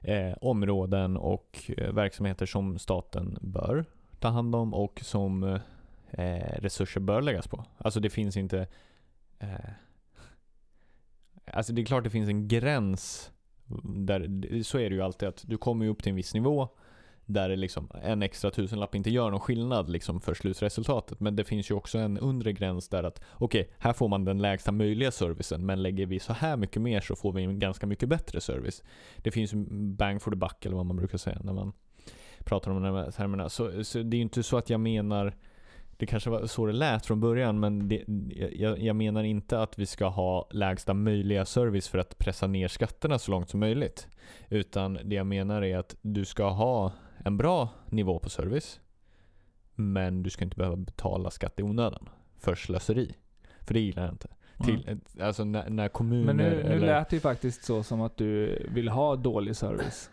eh, 0.00 0.32
områden 0.40 1.16
och 1.16 1.70
eh, 1.76 1.92
verksamheter 1.92 2.46
som 2.46 2.78
staten 2.78 3.38
bör 3.40 3.84
ta 4.18 4.28
hand 4.28 4.54
om 4.54 4.74
och 4.74 5.00
som 5.04 5.42
eh, 6.10 6.58
resurser 6.58 7.00
bör 7.00 7.22
läggas 7.22 7.48
på. 7.48 7.64
Alltså 7.78 8.00
det 8.00 8.10
finns 8.10 8.36
inte 8.36 8.66
eh, 9.38 9.70
Alltså 11.52 11.72
det 11.72 11.82
är 11.82 11.84
klart 11.84 12.04
det 12.04 12.10
finns 12.10 12.28
en 12.28 12.48
gräns 12.48 13.32
där, 13.84 14.62
så 14.62 14.78
är 14.78 14.90
det 14.90 14.96
ju 14.96 15.02
alltid 15.02 15.28
att 15.28 15.44
du 15.46 15.58
kommer 15.58 15.88
upp 15.88 16.02
till 16.02 16.10
en 16.10 16.16
viss 16.16 16.34
nivå 16.34 16.68
där 17.32 17.56
liksom 17.56 17.90
en 18.02 18.22
extra 18.22 18.50
tusenlapp 18.50 18.94
inte 18.94 19.10
gör 19.10 19.30
någon 19.30 19.40
skillnad 19.40 19.88
liksom 19.88 20.20
för 20.20 20.34
slutresultatet. 20.34 21.20
Men 21.20 21.36
det 21.36 21.44
finns 21.44 21.70
ju 21.70 21.74
också 21.74 21.98
en 21.98 22.18
undre 22.18 22.52
gräns 22.52 22.88
där 22.88 23.02
att 23.02 23.20
okej, 23.32 23.70
här 23.78 23.92
får 23.92 24.08
man 24.08 24.24
den 24.24 24.38
lägsta 24.38 24.72
möjliga 24.72 25.10
servicen 25.10 25.66
men 25.66 25.82
lägger 25.82 26.06
vi 26.06 26.18
så 26.18 26.32
här 26.32 26.56
mycket 26.56 26.82
mer 26.82 27.00
så 27.00 27.16
får 27.16 27.32
vi 27.32 27.42
en 27.42 27.58
ganska 27.58 27.86
mycket 27.86 28.08
bättre 28.08 28.40
service. 28.40 28.82
Det 29.16 29.30
finns 29.30 29.52
ju 29.52 29.66
bang 29.70 30.22
for 30.22 30.30
the 30.30 30.36
buck 30.36 30.66
eller 30.66 30.76
vad 30.76 30.86
man 30.86 30.96
brukar 30.96 31.18
säga 31.18 31.38
när 31.44 31.52
man 31.52 31.72
pratar 32.44 32.70
om 32.70 32.82
de 32.82 32.94
här 32.94 33.10
termerna. 33.10 33.48
Så, 33.48 33.84
så 33.84 33.98
det 33.98 34.16
är 34.16 34.18
ju 34.18 34.22
inte 34.22 34.42
så 34.42 34.56
att 34.56 34.70
jag 34.70 34.80
menar 34.80 35.36
det 36.00 36.06
kanske 36.06 36.30
var 36.30 36.46
så 36.46 36.66
det 36.66 36.72
lät 36.72 37.06
från 37.06 37.20
början 37.20 37.60
men 37.60 37.88
det, 37.88 38.04
jag, 38.56 38.78
jag 38.78 38.96
menar 38.96 39.22
inte 39.22 39.62
att 39.62 39.78
vi 39.78 39.86
ska 39.86 40.06
ha 40.06 40.48
lägsta 40.50 40.94
möjliga 40.94 41.44
service 41.44 41.88
för 41.88 41.98
att 41.98 42.18
pressa 42.18 42.46
ner 42.46 42.68
skatterna 42.68 43.18
så 43.18 43.30
långt 43.30 43.48
som 43.48 43.60
möjligt. 43.60 44.08
Utan 44.48 44.98
det 45.04 45.14
jag 45.14 45.26
menar 45.26 45.62
är 45.62 45.78
att 45.78 45.96
du 46.02 46.24
ska 46.24 46.48
ha 46.48 46.92
en 47.24 47.36
bra 47.36 47.68
nivå 47.86 48.18
på 48.18 48.30
service. 48.30 48.80
Men 49.74 50.22
du 50.22 50.30
ska 50.30 50.44
inte 50.44 50.56
behöva 50.56 50.76
betala 50.76 51.30
skatt 51.30 51.60
i 51.60 51.62
onödan 51.62 52.08
för 52.38 52.54
slöseri. 52.54 53.14
För 53.60 53.74
det 53.74 53.80
gillar 53.80 54.02
jag 54.02 54.12
inte. 54.12 54.28
Till, 54.64 55.00
alltså 55.20 55.44
när, 55.44 55.70
när 55.70 55.88
kommuner 55.88 56.24
Men 56.24 56.36
nu, 56.36 56.50
nu 56.50 56.60
eller... 56.60 56.86
lät 56.86 57.08
det 57.08 57.16
ju 57.16 57.20
faktiskt 57.20 57.64
så 57.64 57.82
som 57.82 58.00
att 58.00 58.16
du 58.16 58.58
vill 58.74 58.88
ha 58.88 59.16
dålig 59.16 59.56
service. 59.56 60.10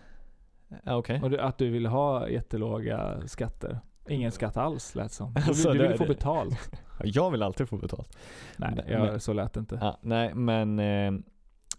Okej. 0.86 1.22
Och 1.24 1.34
att 1.34 1.58
du 1.58 1.70
vill 1.70 1.86
ha 1.86 2.30
jättelåga 2.30 3.28
skatter. 3.28 3.80
Ingen 4.10 4.32
skatt 4.32 4.58
alls 4.58 4.96
lät 4.96 5.12
som. 5.12 5.34
Du, 5.34 5.42
Alltså, 5.42 5.74
du 5.74 5.80
det- 5.80 5.88
vill 5.88 5.98
få 5.98 6.06
betalt. 6.06 6.72
Jag 7.04 7.32
vill 7.32 7.44
alltid 7.44 7.70
få 7.70 7.78
betalt. 7.78 8.18
Nej, 8.58 8.74
Men- 8.76 8.92
jag, 8.92 9.22
så 9.22 9.34
lät 9.34 9.54
det 9.54 9.60
inte. 9.60 9.78
Ja, 9.82 10.00
nej, 10.02 10.34
men, 10.34 10.80
eh, 10.80 11.12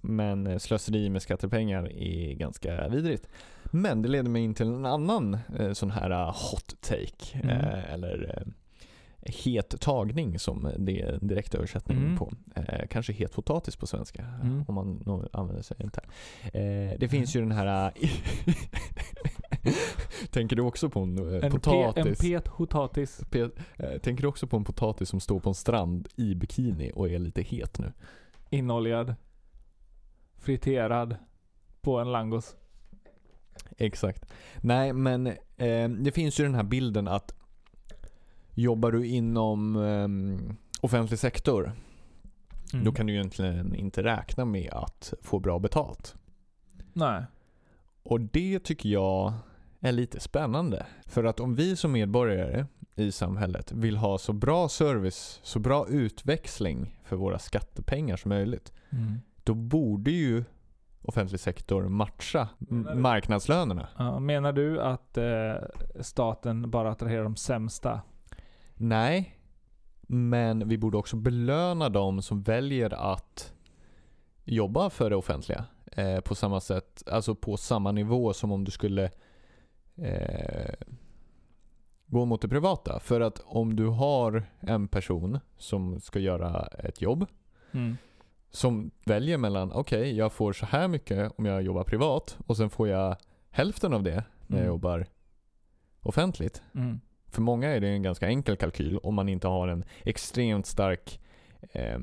men 0.01 0.61
slöseri 0.61 1.11
med 1.11 1.23
skattepengar 1.23 1.93
är 1.93 2.35
ganska 2.35 2.89
vidrigt. 2.89 3.29
Men 3.65 4.03
det 4.03 4.09
leder 4.09 4.31
mig 4.31 4.43
in 4.43 4.55
till 4.55 4.67
en 4.67 4.87
annan 4.87 5.39
eh, 5.59 5.73
sån 5.73 5.91
här 5.91 6.11
eh, 6.11 6.27
hot 6.27 6.75
take. 6.81 7.39
Mm. 7.43 7.49
Eh, 7.49 7.93
eller 7.95 8.35
eh, 8.39 8.53
het 9.45 9.81
tagning 9.81 10.39
som 10.39 10.73
det 10.79 11.01
är 11.03 11.19
direkt 11.23 11.55
översättning 11.55 11.99
Mm. 11.99 12.17
på. 12.17 12.33
Eh, 12.55 12.87
kanske 12.91 13.13
het 13.13 13.33
potatis 13.35 13.77
på 13.77 13.87
svenska. 13.87 14.25
Mm. 14.43 14.65
Om 14.69 14.75
man 14.75 15.29
använder 15.33 15.63
sig 15.63 15.77
av 15.85 15.91
det. 15.91 16.01
här. 16.53 16.91
Eh, 16.93 16.99
det 16.99 17.09
finns 17.09 17.37
ju 17.37 17.41
den 17.41 17.53
här... 17.53 17.93
Tänker 20.31 20.57
du 20.57 20.63
också 20.63 20.91
på 20.91 21.01
en, 21.01 21.19
eh, 21.19 21.35
En, 21.35 21.41
pe, 21.41 21.51
potatis? 21.51 22.07
en 22.07 22.15
pet 22.31 22.49
hotatis. 22.49 23.21
Pe- 23.31 23.51
eh, 23.77 23.99
tänker 24.01 24.23
du 24.23 24.29
också 24.29 24.47
på 24.47 24.57
en 24.57 24.65
potatis 24.65 25.09
som 25.09 25.21
står 25.21 25.41
på 25.41 25.49
en 25.49 25.55
strand 25.55 26.09
i 26.17 26.35
bikini 26.35 26.93
och 26.95 27.09
är 27.09 27.19
lite 27.19 27.43
het 27.43 27.79
nu? 27.79 27.93
Inoljad. 28.51 29.15
Friterad. 30.39 31.17
På 31.81 31.99
en 31.99 32.13
langos. 32.13 32.57
Exakt. 33.77 34.27
Nej, 34.57 34.93
men 34.93 35.27
eh, 35.57 35.89
det 35.89 36.13
finns 36.15 36.41
ju 36.41 36.45
den 36.45 36.55
här 36.55 36.63
bilden 36.63 37.09
att 37.09 37.35
jobbar 38.55 38.93
du 38.93 39.07
inom 39.07 39.77
eh, 39.77 40.09
offentlig 40.81 41.19
sektor, 41.19 41.73
Mm. 42.73 42.85
då 42.85 42.93
kan 42.93 43.07
du 43.07 43.13
egentligen 43.13 43.75
inte 43.75 44.03
räkna 44.03 44.45
med 44.45 44.71
att 44.73 45.13
få 45.23 45.39
bra 45.39 45.59
betalt. 45.59 46.15
Nej. 46.93 47.23
Och 48.03 48.21
det 48.21 48.59
tycker 48.59 48.89
jag 48.89 49.33
är 49.81 49.93
lite 49.93 50.21
spännande. 50.21 50.87
För 51.07 51.25
att 51.25 51.41
om 51.41 51.55
vi 51.55 51.77
som 51.77 51.93
medborgare 51.93 52.67
i 52.95 53.13
samhället 53.13 53.73
vill 53.73 53.97
ha 53.97 54.19
så 54.19 54.33
bra 54.33 54.69
service, 54.69 55.41
så 55.43 55.59
bra 55.59 55.87
utväxling 55.89 57.01
för 57.05 57.17
våra 57.17 57.39
skattepengar 57.39 58.17
som 58.17 58.29
möjligt, 58.29 58.73
Mm. 58.91 59.21
då 59.45 59.55
borde 59.55 60.11
ju 60.11 60.45
offentlig 61.03 61.41
sektor 61.41 61.89
matcha 61.89 62.49
marknadslönerna. 62.95 63.89
Ja, 63.99 64.19
menar 64.19 64.53
du 64.53 64.81
att 64.81 65.19
eh, 65.19 65.55
staten 66.01 66.71
bara 66.71 66.91
attraherar 66.91 67.23
de 67.25 67.37
sämsta? 67.37 68.01
Nej, 68.75 69.39
men 70.01 70.69
vi 70.69 70.79
borde 70.79 70.97
också 70.97 71.17
belöna 71.17 71.89
de 71.89 72.23
som 72.23 72.43
väljer 72.43 73.13
att 73.13 73.53
jobba 74.45 74.91
för 74.91 75.11
det 75.11 75.17
offentliga. 75.17 75.65
Eh, 75.93 76.21
på 76.21 76.35
samma 76.35 76.61
sätt, 76.61 77.03
alltså 77.11 77.35
på 77.35 77.57
samma 77.57 77.93
nivå 77.93 78.33
som 78.33 78.53
om 78.53 78.65
du 78.65 78.71
skulle 78.71 79.11
eh, 80.03 80.75
gå 82.07 82.25
mot 82.25 82.43
det 82.43 82.49
privata. 82.49 83.01
För 83.01 83.21
att 83.21 83.43
om 83.45 83.77
du 83.77 83.87
har 83.87 84.43
en 84.61 84.89
person 84.89 85.39
som 85.57 86.01
ska 86.01 86.19
göra 86.19 86.67
ett 86.67 87.01
jobb 87.03 87.27
Mm. 87.73 87.97
som 88.51 88.91
väljer 89.05 89.39
mellan, 89.39 89.73
okej 89.73 90.17
jag 90.17 90.33
får 90.33 90.53
så 90.53 90.67
här 90.67 90.89
mycket 90.89 91.33
om 91.39 91.45
jag 91.45 91.63
jobbar 91.63 91.85
privat 91.85 92.39
och 92.47 92.57
sen 92.57 92.71
får 92.71 92.89
jag 92.89 93.17
hälften 93.51 93.93
av 93.95 94.03
det 94.03 94.25
när 94.47 94.57
jag 94.59 94.65
Mm. 94.65 94.67
jobbar 94.75 95.07
offentligt. 96.01 96.63
Mm. 96.75 97.01
För 97.27 97.43
många 97.43 97.69
är 97.69 97.81
det 97.81 97.89
en 97.89 98.03
ganska 98.03 98.27
enkel 98.29 98.57
kalkyl 98.57 98.99
om 98.99 99.15
man 99.15 99.29
inte 99.29 99.49
har 99.49 99.69
en 99.69 99.85
extremt 100.03 100.67
stark 100.67 101.21
eh, 101.73 101.99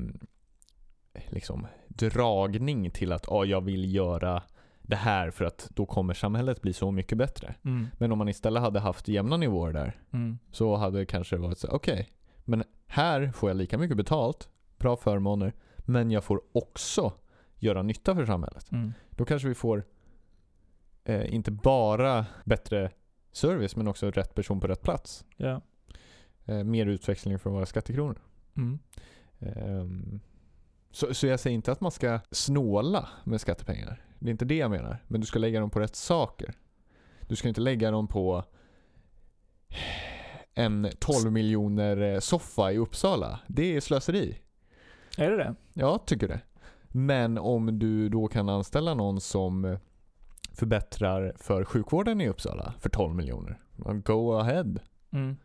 liksom, 1.28 1.66
dragning 1.88 2.90
till 2.90 3.12
att 3.12 3.28
ah, 3.28 3.44
jag 3.44 3.60
vill 3.60 3.94
göra 3.94 4.42
det 4.86 4.96
här 4.96 5.30
för 5.30 5.44
att 5.44 5.68
då 5.74 5.86
kommer 5.86 6.14
samhället 6.14 6.62
bli 6.62 6.72
så 6.72 6.90
mycket 6.90 7.18
bättre. 7.18 7.54
Mm. 7.64 7.86
Men 7.98 8.12
om 8.12 8.18
man 8.18 8.28
istället 8.28 8.62
hade 8.62 8.80
haft 8.80 9.08
jämna 9.08 9.36
nivåer 9.36 9.72
där 9.72 10.00
Mm. 10.12 10.38
så 10.52 10.76
hade 10.76 10.98
det 10.98 11.06
kanske 11.06 11.36
varit 11.36 11.58
så 11.58 11.68
okej, 11.68 12.10
men 12.44 12.64
här 12.86 13.32
får 13.32 13.50
jag 13.50 13.56
lika 13.56 13.78
mycket 13.78 13.96
betalt, 13.96 14.48
bra 14.78 14.96
förmåner, 14.96 15.52
men 15.78 16.10
jag 16.10 16.24
får 16.24 16.40
också 16.52 17.12
göra 17.58 17.82
nytta 17.82 18.14
för 18.14 18.26
samhället. 18.26 18.72
Mm. 18.72 18.92
Då 19.10 19.24
kanske 19.24 19.48
vi 19.48 19.54
får 19.54 19.84
eh, 21.04 21.34
inte 21.34 21.50
bara 21.50 22.26
bättre 22.44 22.90
service 23.32 23.76
men 23.76 23.88
också 23.88 24.10
rätt 24.10 24.34
person 24.34 24.60
på 24.60 24.66
rätt 24.66 24.82
plats. 24.82 25.24
Ja. 25.36 25.60
Eh, 26.44 26.64
mer 26.64 26.86
utväxling 26.86 27.38
från 27.38 27.52
våra 27.52 27.66
skattekronor. 27.66 28.18
Ehm, 29.40 30.20
så, 30.90 31.14
så 31.14 31.26
jag 31.26 31.40
säger 31.40 31.54
inte 31.54 31.72
att 31.72 31.80
man 31.80 31.90
ska 31.90 32.20
snåla 32.30 33.08
med 33.24 33.40
skattepengar. 33.40 34.02
Det 34.18 34.28
är 34.28 34.32
inte 34.32 34.44
det 34.44 34.56
jag 34.56 34.70
menar. 34.70 34.98
Men 35.08 35.20
du 35.20 35.26
ska 35.26 35.38
lägga 35.38 35.60
dem 35.60 35.70
på 35.70 35.80
rätt 35.80 35.96
saker. 35.96 36.54
Du 37.20 37.36
ska 37.36 37.48
inte 37.48 37.60
lägga 37.60 37.90
dem 37.90 38.08
på 38.08 38.44
en 40.54 40.88
12 40.98 41.32
miljoner 41.32 42.14
eh, 42.14 42.18
soffa 42.18 42.72
i 42.72 42.78
Uppsala. 42.78 43.40
Det 43.46 43.76
är 43.76 43.80
slöseri. 43.80 44.38
Är 45.18 45.30
det 45.30 45.36
det? 45.36 45.54
Jag 45.72 46.06
tycker 46.06 46.28
det. 46.28 46.40
Men 46.88 47.38
om 47.38 47.78
du 47.78 48.08
då 48.08 48.28
kan 48.28 48.48
anställa 48.48 48.94
någon 48.94 49.20
som 49.20 49.64
eh, 49.64 49.78
förbättrar 50.52 51.32
för 51.36 51.64
sjukvården 51.64 52.20
i 52.20 52.28
Uppsala 52.28 52.74
för 52.80 52.88
12 52.88 53.14
miljoner. 53.14 53.58
Go 54.04 54.32
ahead. 54.32 54.74
Mm. 55.10 55.36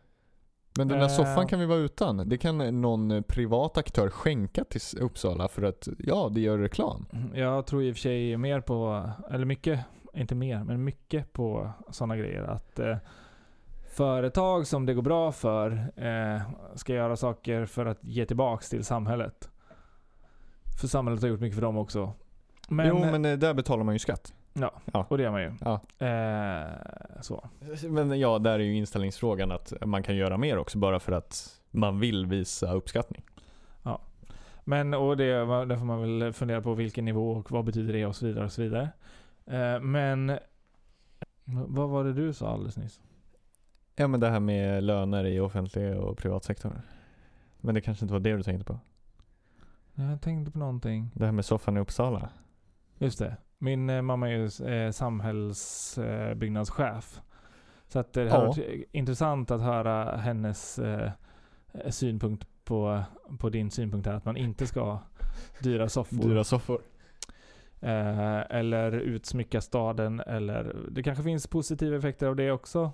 Men 0.76 0.88
den 0.88 0.98
där 0.98 1.04
Eh. 1.04 1.10
soffan 1.10 1.46
kan 1.46 1.60
vi 1.60 1.66
vara 1.66 1.78
utan. 1.78 2.28
Det 2.28 2.38
kan 2.38 2.80
någon 2.80 3.22
privat 3.22 3.78
aktör 3.78 4.08
skänka 4.08 4.64
till 4.64 4.80
Uppsala 5.00 5.48
för 5.48 5.62
att, 5.62 5.88
ja, 5.98 6.28
det 6.34 6.40
gör 6.40 6.58
reklam. 6.58 7.06
Jag 7.34 7.66
tror 7.66 7.82
i 7.82 7.90
och 7.92 7.94
för 7.96 8.00
sig 8.00 8.36
mer 8.36 8.60
på, 8.60 9.10
eller 9.30 9.44
mycket, 9.44 9.80
inte 10.14 10.34
mer, 10.34 10.64
men 10.64 10.84
mycket 10.84 11.32
på 11.32 11.70
sådana 11.90 12.16
grejer. 12.16 12.42
Att 12.42 12.78
eh, 12.78 12.96
företag 13.96 14.66
som 14.66 14.86
det 14.86 14.94
går 14.94 15.02
bra 15.02 15.32
för 15.32 15.92
eh, 15.96 16.42
ska 16.74 16.94
göra 16.94 17.16
saker 17.16 17.66
för 17.66 17.86
att 17.86 17.98
ge 18.04 18.26
tillbaks 18.26 18.68
till 18.70 18.84
samhället. 18.84 19.50
För 20.80 20.88
samhället 20.88 21.22
har 21.22 21.28
gjort 21.28 21.40
mycket 21.40 21.54
för 21.54 21.62
dem 21.62 21.76
också. 21.76 22.12
Men, 22.68 22.86
jo, 22.88 22.98
men 22.98 23.24
eh, 23.24 23.38
där 23.38 23.54
betalar 23.54 23.84
man 23.84 23.94
ju 23.94 23.98
skatt. 23.98 24.34
Ja, 24.54 24.72
Ja. 24.92 25.06
och 25.08 25.16
det 25.18 25.22
gör 25.24 25.30
man 25.30 25.42
ju. 25.42 25.52
Ja. 25.60 25.80
Eh, 26.06 27.20
så. 27.20 27.48
Men 27.88 28.20
ja, 28.20 28.38
där 28.38 28.52
är 28.52 28.58
ju 28.58 28.76
inställningsfrågan 28.76 29.52
att 29.52 29.72
man 29.84 30.02
kan 30.02 30.16
göra 30.16 30.36
mer 30.38 30.58
också 30.58 30.78
bara 30.78 31.00
för 31.00 31.12
att 31.12 31.60
man 31.70 32.00
vill 32.00 32.26
visa 32.26 32.72
uppskattning. 32.72 33.22
Men 34.64 34.94
och 34.94 35.16
det, 35.16 35.24
där 35.66 35.76
får 35.76 35.84
man 35.84 36.00
väl 36.00 36.32
fundera 36.32 36.62
på 36.62 36.74
vilken 36.74 37.04
nivå 37.04 37.30
och 37.30 37.50
vad 37.50 37.64
betyder 37.64 37.92
det 37.92 38.06
och 38.06 38.16
så 38.16 38.26
vidare 38.26 38.44
och 38.44 38.52
så 38.52 38.62
vidare. 38.62 38.88
Eh, 39.46 39.80
men 39.80 40.38
vad 41.44 41.88
var 41.88 42.04
det 42.04 42.12
du 42.12 42.32
sa 42.32 42.52
alldeles 42.52 42.76
nyss? 42.76 43.00
Ja 43.96 44.08
men 44.08 44.20
det 44.20 44.30
här 44.30 44.40
med 44.40 44.82
löner 44.82 45.24
i 45.24 45.40
offentlig 45.40 45.96
och 45.96 46.18
privatsektor. 46.18 46.82
Men 47.60 47.74
det 47.74 47.80
kanske 47.80 48.04
inte 48.04 48.12
var 48.12 48.20
det 48.20 48.36
du 48.36 48.42
tänkte 48.42 48.64
på? 48.64 48.78
Jag 49.94 50.20
tänkte 50.20 50.52
på 50.52 50.58
någonting. 50.58 51.10
Det 51.14 51.24
här 51.24 51.32
med 51.32 51.44
soffan 51.44 51.76
i 51.76 51.80
Uppsala? 51.80 52.28
Just 52.98 53.18
det. 53.18 53.36
Min 53.62 53.90
eh, 53.90 54.02
mamma 54.02 54.28
är 54.30 54.32
ju 54.32 54.44
eh, 54.68 54.90
samhällsbyggnadschef. 54.90 57.20
Så 57.88 57.98
att 57.98 58.12
det 58.12 58.22
Ja. 58.22 58.30
har 58.36 58.46
varit 58.46 58.84
intressant 58.92 59.50
att 59.50 59.62
höra 59.62 60.16
hennes 60.16 60.78
eh, 60.78 61.10
synpunkt 61.90 62.46
på, 62.64 63.02
på 63.38 63.48
din 63.48 63.70
synpunkt 63.70 64.06
här. 64.06 64.14
Att 64.14 64.24
man 64.24 64.36
inte 64.36 64.66
ska 64.66 64.80
ha 64.84 65.02
dyra 65.60 65.88
soffor. 65.88 66.16
Dyra 66.16 66.44
soffor. 66.44 66.80
Eh, 67.80 68.40
eller 68.50 68.92
utsmycka 68.92 69.60
staden. 69.60 70.20
Eller 70.20 70.76
det 70.90 71.02
kanske 71.02 71.24
finns 71.24 71.46
positiva 71.46 71.96
effekter 71.96 72.26
av 72.26 72.36
det 72.36 72.50
också. 72.52 72.92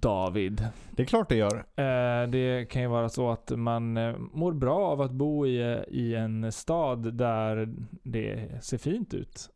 David. 0.00 0.68
Det 0.90 1.02
är 1.02 1.06
klart 1.06 1.28
det 1.28 1.36
gör. 1.36 1.56
Eh, 1.76 2.28
det 2.28 2.70
kan 2.70 2.82
ju 2.82 2.88
vara 2.88 3.08
så 3.08 3.30
att 3.30 3.50
man 3.50 3.96
eh, 3.96 4.16
mår 4.32 4.52
bra 4.52 4.78
av 4.78 5.00
att 5.00 5.10
bo 5.10 5.46
i, 5.46 5.84
i 5.88 6.14
en 6.14 6.52
stad 6.52 7.14
där 7.14 7.74
det 8.02 8.58
ser 8.62 8.78
fint 8.78 9.14
ut. 9.14 9.50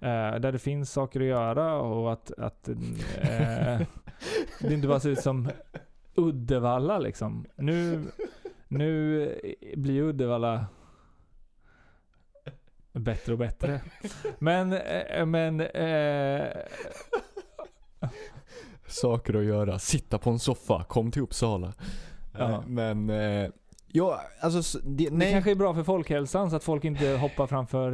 Eh, 0.00 0.34
där 0.34 0.52
det 0.52 0.58
finns 0.58 0.92
saker 0.92 1.20
att 1.20 1.26
göra 1.26 1.80
och 1.80 2.12
att, 2.12 2.32
att 2.38 2.68
eh, 2.68 2.76
det 4.60 4.74
inte 4.74 4.88
bara 4.88 5.00
ser 5.00 5.10
ut 5.10 5.22
som 5.22 5.48
Uddevalla 6.14 6.98
liksom. 6.98 7.46
Nu, 7.56 8.04
nu 8.68 9.40
blir 9.76 10.02
Uddevalla 10.02 10.66
bättre 12.92 13.32
och 13.32 13.38
bättre. 13.38 13.80
Men, 14.38 14.72
eh, 14.72 15.26
men 15.26 15.60
eh, 15.60 16.46
Saker 18.88 19.34
att 19.34 19.44
göra. 19.44 19.78
Sitta 19.78 20.18
på 20.18 20.30
en 20.30 20.38
soffa. 20.38 20.84
Kom 20.84 21.10
till 21.10 21.22
Uppsala. 21.22 21.72
Ja. 22.38 22.50
Eh, 22.50 22.60
Men, 22.66 23.10
eh, 23.10 23.50
ja 23.92 24.20
alltså 24.40 24.78
det, 24.78 25.04
det 25.04 25.16
nej. 25.16 25.32
kanske 25.32 25.50
är 25.50 25.54
bra 25.54 25.74
för 25.74 25.84
folkhälsan 25.84 26.50
så 26.50 26.56
att 26.56 26.64
folk 26.64 26.84
inte 26.84 27.08
hoppar 27.08 27.46
framför 27.46 27.92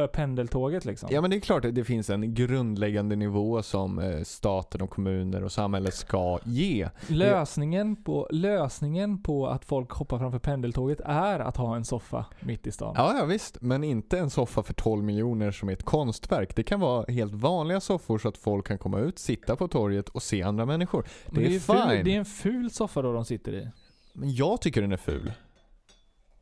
eh, 0.00 0.06
pendeltåget 0.06 0.84
liksom. 0.84 1.08
Ja 1.12 1.20
men 1.20 1.30
det 1.30 1.36
är 1.36 1.40
klart 1.40 1.64
att 1.64 1.74
det 1.74 1.84
finns 1.84 2.10
en 2.10 2.34
grundläggande 2.34 3.16
nivå 3.16 3.62
som 3.62 3.98
eh, 3.98 4.22
staten 4.22 4.82
och 4.82 4.90
kommuner 4.90 5.44
och 5.44 5.52
samhället 5.52 5.94
ska 5.94 6.38
ge. 6.44 6.88
Lösningen 7.06 7.96
på, 7.96 8.28
lösningen 8.30 9.22
på 9.22 9.46
att 9.46 9.64
folk 9.64 9.90
hoppar 9.90 10.18
framför 10.18 10.38
pendeltåget 10.38 11.00
är 11.04 11.38
att 11.38 11.56
ha 11.56 11.76
en 11.76 11.84
soffa 11.84 12.26
mitt 12.40 12.66
i 12.66 12.72
stan. 12.72 12.94
Ja, 12.96 13.14
ja 13.18 13.24
visst, 13.24 13.62
men 13.62 13.84
inte 13.84 14.18
en 14.18 14.30
soffa 14.30 14.62
för 14.62 14.74
12 14.74 15.04
miljoner 15.04 15.50
som 15.50 15.68
är 15.68 15.72
ett 15.72 15.82
konstverk. 15.82 16.56
Det 16.56 16.62
kan 16.62 16.80
vara 16.80 17.04
helt 17.08 17.34
vanliga 17.34 17.80
soffor 17.80 18.18
så 18.18 18.28
att 18.28 18.38
folk 18.38 18.66
kan 18.66 18.78
komma 18.78 18.98
ut, 18.98 19.18
sitta 19.18 19.56
på 19.56 19.68
torget 19.68 20.08
och 20.08 20.22
se 20.22 20.42
andra 20.42 20.66
människor. 20.66 21.06
Det 21.30 21.46
är 21.46 21.50
ju 21.50 21.60
fine. 21.60 21.76
Ful, 21.76 22.04
det 22.04 22.14
är 22.14 22.18
en 22.18 22.24
ful 22.24 22.70
soffa 22.70 23.02
då 23.02 23.12
de 23.12 23.24
sitter 23.24 23.52
i. 23.52 23.68
Men 24.16 24.34
jag 24.34 24.60
tycker 24.60 24.80
den 24.82 24.92
är 24.92 24.96
ful. 24.96 25.32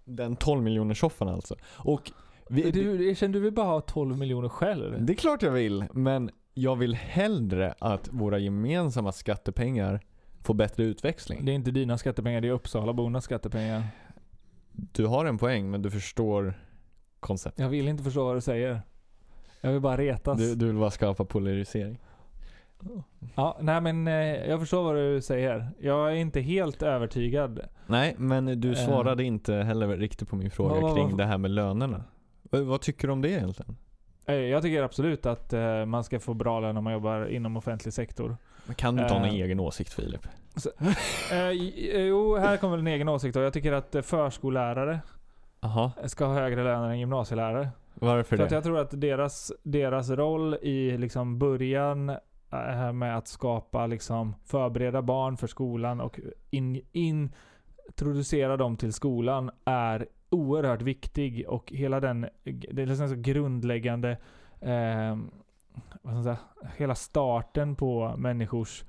Den 0.04 0.36
12 0.36 0.62
miljoner 0.62 0.94
soffan 0.94 1.28
alltså. 1.28 1.56
Och 1.64 2.12
vi, 2.48 2.70
Du, 2.70 3.14
känner 3.14 3.32
du 3.34 3.40
vill 3.40 3.52
bara 3.52 3.66
ha 3.66 3.80
12 3.80 4.18
miljoner 4.18 4.48
själv? 4.48 5.04
det 5.04 5.12
är 5.12 5.16
klart 5.16 5.42
jag 5.42 5.50
vill, 5.50 5.84
men 5.92 6.30
jag 6.54 6.76
vill 6.76 6.94
hellre 6.94 7.74
att 7.78 8.08
våra 8.12 8.38
gemensamma 8.38 9.12
skattepengar 9.12 10.00
får 10.42 10.54
bättre 10.54 10.84
utväxling. 10.84 11.44
Det 11.44 11.52
är 11.52 11.54
inte 11.54 11.70
dina 11.70 11.98
skattepengar, 11.98 12.40
det 12.40 12.48
är 12.48 12.52
Uppsalabornas 12.52 13.24
skattepengar. 13.24 13.84
Du 14.72 15.06
har 15.06 15.24
en 15.24 15.38
poäng, 15.38 15.70
men 15.70 15.82
du 15.82 15.90
förstår 15.90 16.54
konceptet. 17.20 17.62
Jag 17.62 17.68
vill 17.68 17.88
inte 17.88 18.02
förstå 18.04 18.24
vad 18.24 18.36
du 18.36 18.40
säger. 18.40 18.82
Jag 19.60 19.72
vill 19.72 19.80
bara 19.80 19.96
retas. 19.96 20.38
Du, 20.38 20.54
du 20.54 20.66
vill 20.66 20.76
bara 20.76 20.90
skapa 20.90 21.24
polarisering. 21.24 21.98
Ja, 23.34 23.58
nej 23.60 23.80
men 23.80 24.08
eh, 24.08 24.14
jag 24.48 24.60
förstår 24.60 24.82
vad 24.82 24.96
du 24.96 25.20
säger. 25.22 25.68
Jag 25.80 26.10
är 26.10 26.14
inte 26.14 26.40
helt 26.40 26.82
övertygad. 26.82 27.60
Nej, 27.86 28.14
men 28.18 28.60
du 28.60 28.70
Eh. 28.70 28.74
svarade 28.86 29.24
inte 29.24 29.54
heller 29.54 29.88
riktigt 29.96 30.28
på 30.28 30.36
min 30.36 30.50
fråga 30.50 30.80
Vad- 30.80 30.94
kring 30.94 31.08
vad- 31.08 31.18
det 31.18 31.24
här 31.24 31.38
med 31.38 31.50
lönerna. 31.50 32.04
Vad, 32.42 32.62
vad 32.62 32.80
tycker 32.80 33.06
du 33.08 33.12
om 33.12 33.22
det 33.22 33.30
egentligen? 33.30 33.76
Eh, 34.26 34.34
Jag 34.34 34.62
tycker 34.62 34.82
absolut 34.82 35.26
att 35.26 35.52
eh, 35.52 35.84
man 35.84 36.04
ska 36.04 36.20
få 36.20 36.34
bra 36.34 36.60
lön 36.60 36.76
om 36.76 36.84
man 36.84 36.92
jobbar 36.92 37.26
inom 37.26 37.56
offentlig 37.56 37.94
sektor. 37.94 38.36
Men 38.66 38.74
kan 38.74 38.96
du 38.96 39.02
inte 39.02 39.14
ha 39.14 39.20
någon 39.20 39.28
Eh. 39.28 39.34
egen 39.34 39.60
åsikt 39.60 39.92
Filip? 39.92 40.26
Eh, 41.32 41.50
jo, 42.00 42.36
här 42.36 42.56
kommer 42.56 42.78
en 42.78 42.86
egen 42.86 43.08
åsikt 43.08 43.34
då. 43.34 43.40
Jag 43.40 43.52
tycker 43.52 43.72
att 43.72 43.94
eh, 43.94 44.02
förskollärare 44.02 45.00
Jaha, 45.60 45.90
ska 46.04 46.24
ha 46.26 46.34
högre 46.34 46.64
löner 46.64 46.88
än 46.90 46.98
gymnasielärare. 47.00 47.68
varför 47.94 48.36
För 48.36 48.44
att 48.44 48.50
det? 48.50 48.54
jag 48.56 48.64
tror 48.64 48.78
att 48.78 49.00
deras, 49.00 49.52
deras 49.62 50.10
roll 50.10 50.54
i 50.62 50.96
liksom 50.98 51.38
början 51.38 52.16
Eh, 52.54 52.92
med 52.92 53.16
att 53.16 53.28
skapa, 53.28 53.86
liksom, 53.86 54.34
förbereda 54.44 55.02
barn 55.02 55.36
för 55.36 55.46
skolan 55.46 56.00
och 56.00 56.20
in, 56.50 56.82
introducera 56.92 58.56
dem 58.56 58.76
till 58.76 58.92
skolan 58.92 59.50
är 59.64 60.06
oerhört 60.30 60.82
viktig. 60.82 61.44
Och 61.48 61.72
hela 61.72 62.00
den, 62.00 62.20
det 62.44 62.82
är 62.82 62.86
liksom 62.86 63.08
så 63.08 63.14
grundläggande, 63.14 64.10
eh, 64.60 65.16
vad 66.02 66.12
ska 66.12 66.14
man 66.14 66.24
säga, 66.24 66.38
hela 66.76 66.94
starten 66.94 67.76
på 67.76 68.14
människors 68.16 68.84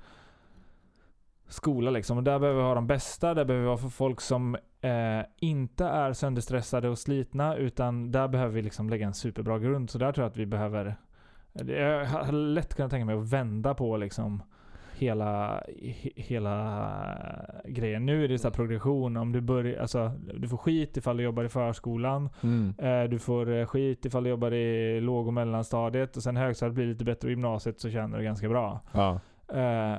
skola 1.48 1.90
liksom. 1.90 2.18
Och 2.18 2.24
där 2.24 2.38
behöver 2.38 2.60
vi 2.60 2.66
ha 2.66 2.74
de 2.74 2.86
bästa, 2.86 3.34
där 3.34 3.44
behöver 3.44 3.64
vi 3.64 3.82
ha 3.82 3.90
folk 3.90 4.20
som 4.20 4.56
eh, 4.80 5.26
inte 5.40 5.84
är 5.84 6.12
sönderstressade 6.12 6.88
och 6.88 6.98
slitna, 6.98 7.56
utan 7.56 8.12
där 8.12 8.28
behöver 8.28 8.54
vi 8.54 8.62
liksom 8.62 8.90
lägga 8.90 9.06
en 9.06 9.14
superbra 9.14 9.58
grund. 9.58 9.90
Så 9.90 9.98
där 9.98 10.12
tror 10.12 10.24
jag 10.24 10.30
att 10.30 10.36
vi 10.36 10.46
behöver, 10.46 10.96
jag 11.66 12.04
har 12.04 12.32
lätt 12.32 12.74
kunnat 12.74 12.90
tänka 12.90 13.04
mig 13.04 13.14
att 13.16 13.32
vända 13.32 13.74
på 13.74 13.96
liksom 13.96 14.42
hela, 14.98 15.62
he, 15.82 16.10
hela 16.16 17.22
grejen. 17.64 18.06
Nu 18.06 18.24
är 18.24 18.28
det 18.28 18.38
så 18.38 18.48
här 18.48 18.54
progression. 18.54 19.16
Om 19.16 19.32
du 19.32 19.40
börjar, 19.40 19.80
alltså, 19.80 20.12
du 20.34 20.48
får 20.48 20.56
skit 20.56 20.96
ifall 20.96 21.16
du 21.16 21.22
jobbar 21.22 21.44
i 21.44 21.48
förskolan. 21.48 22.28
Mm. 22.42 22.74
Eh, 22.78 23.10
Du 23.10 23.18
får 23.18 23.52
eh, 23.52 23.66
skit 23.66 24.04
ifall 24.04 24.24
du 24.24 24.30
jobbar 24.30 24.54
i 24.54 25.00
låg 25.00 25.26
och 25.26 25.34
mellanstadiet. 25.34 26.16
Och 26.16 26.22
sen 26.22 26.36
högstadiet 26.36 26.74
blir 26.74 26.86
lite 26.86 27.04
bättre 27.04 27.26
och 27.26 27.30
gymnasiet 27.30 27.80
så 27.80 27.90
känner 27.90 28.18
du 28.18 28.24
ganska 28.24 28.48
bra. 28.48 28.80
Ja. 28.92 29.20
Eh, 29.52 29.98